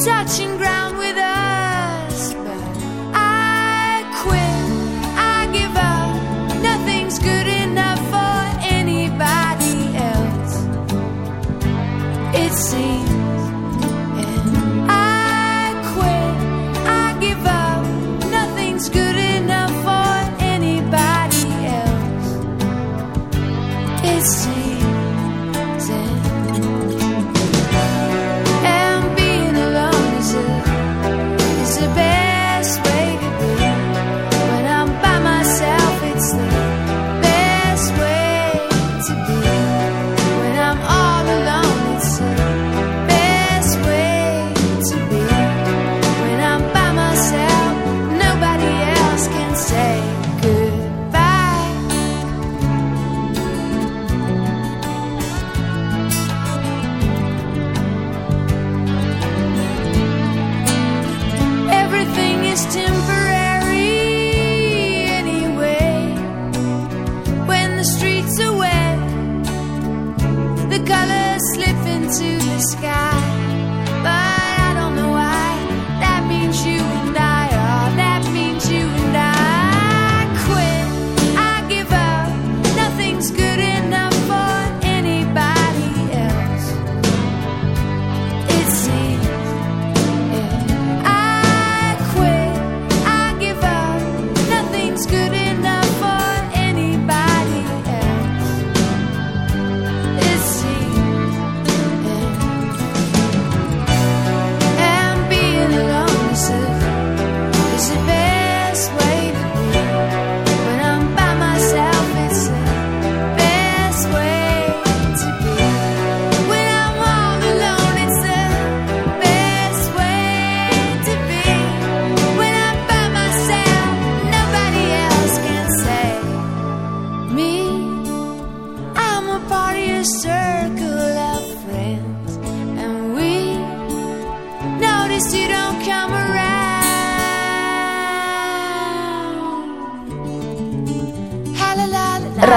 touching 0.03 0.55
ground 0.57 0.97
with 0.97 1.17
us, 1.17 1.38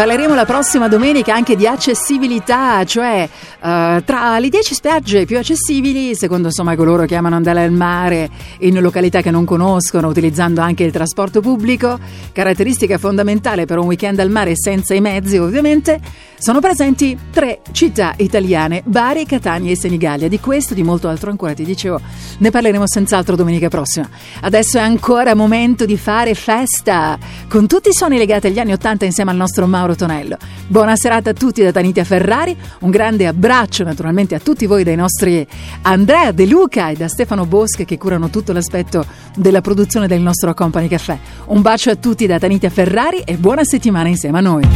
Parleremo 0.00 0.34
la 0.34 0.46
prossima 0.46 0.88
domenica 0.88 1.34
anche 1.34 1.56
di 1.56 1.66
accessibilità, 1.66 2.82
cioè 2.84 3.28
eh, 3.62 4.02
tra 4.02 4.38
le 4.38 4.48
10 4.48 4.74
spiagge 4.74 5.26
più 5.26 5.36
accessibili, 5.36 6.14
secondo 6.14 6.46
insomma 6.46 6.74
coloro 6.74 7.04
che 7.04 7.16
amano 7.16 7.36
andare 7.36 7.62
al 7.62 7.70
mare 7.70 8.30
in 8.60 8.80
località 8.80 9.20
che 9.20 9.30
non 9.30 9.44
conoscono, 9.44 10.08
utilizzando 10.08 10.62
anche 10.62 10.84
il 10.84 10.90
trasporto 10.90 11.42
pubblico, 11.42 11.98
caratteristica 12.32 12.96
fondamentale 12.96 13.66
per 13.66 13.76
un 13.76 13.88
weekend 13.88 14.20
al 14.20 14.30
mare 14.30 14.56
senza 14.56 14.94
i 14.94 15.02
mezzi 15.02 15.36
ovviamente, 15.36 16.00
sono 16.38 16.60
presenti 16.60 17.18
tre 17.30 17.60
città 17.72 18.14
italiane, 18.16 18.82
Bari, 18.86 19.26
Catania 19.26 19.72
e 19.72 19.76
Senigallia. 19.76 20.26
Di 20.26 20.40
questo 20.40 20.72
e 20.72 20.76
di 20.76 20.82
molto 20.82 21.08
altro 21.08 21.28
ancora 21.28 21.52
ti 21.52 21.64
dicevo, 21.64 22.00
ne 22.38 22.50
parleremo 22.50 22.86
senz'altro 22.86 23.36
domenica 23.36 23.68
prossima. 23.68 24.08
Adesso 24.40 24.78
è 24.78 24.80
ancora 24.80 25.34
momento 25.34 25.84
di 25.84 25.98
fare 25.98 26.32
festa 26.32 27.18
con 27.50 27.66
tutti 27.66 27.88
i 27.88 27.92
suoni 27.92 28.16
legati 28.16 28.46
agli 28.46 28.60
anni 28.60 28.72
Ottanta 28.72 29.04
insieme 29.04 29.32
al 29.32 29.36
nostro 29.36 29.66
Mauro 29.66 29.96
Tonello. 29.96 30.36
Buona 30.68 30.94
serata 30.94 31.30
a 31.30 31.32
tutti 31.32 31.64
da 31.64 31.72
Tanitia 31.72 32.04
Ferrari, 32.04 32.56
un 32.80 32.90
grande 32.90 33.26
abbraccio 33.26 33.82
naturalmente 33.82 34.36
a 34.36 34.38
tutti 34.38 34.66
voi 34.66 34.84
dai 34.84 34.94
nostri 34.94 35.44
Andrea 35.82 36.30
De 36.30 36.46
Luca 36.46 36.90
e 36.90 36.94
da 36.94 37.08
Stefano 37.08 37.46
Bosche 37.46 37.84
che 37.84 37.98
curano 37.98 38.30
tutto 38.30 38.52
l'aspetto 38.52 39.04
della 39.34 39.62
produzione 39.62 40.06
del 40.06 40.20
nostro 40.20 40.54
Company 40.54 40.86
Caffè. 40.86 41.18
Un 41.46 41.60
bacio 41.60 41.90
a 41.90 41.96
tutti 41.96 42.24
da 42.28 42.38
Tanitia 42.38 42.70
Ferrari 42.70 43.22
e 43.24 43.36
buona 43.36 43.64
settimana 43.64 44.08
insieme 44.08 44.38
a 44.38 44.42
noi. 44.42 44.68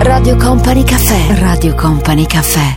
Radio 0.00 0.34
Company 0.34 0.82
Caffè. 0.82 1.38
Radio 1.38 1.76
Company 1.76 2.26
Caffè. 2.26 2.74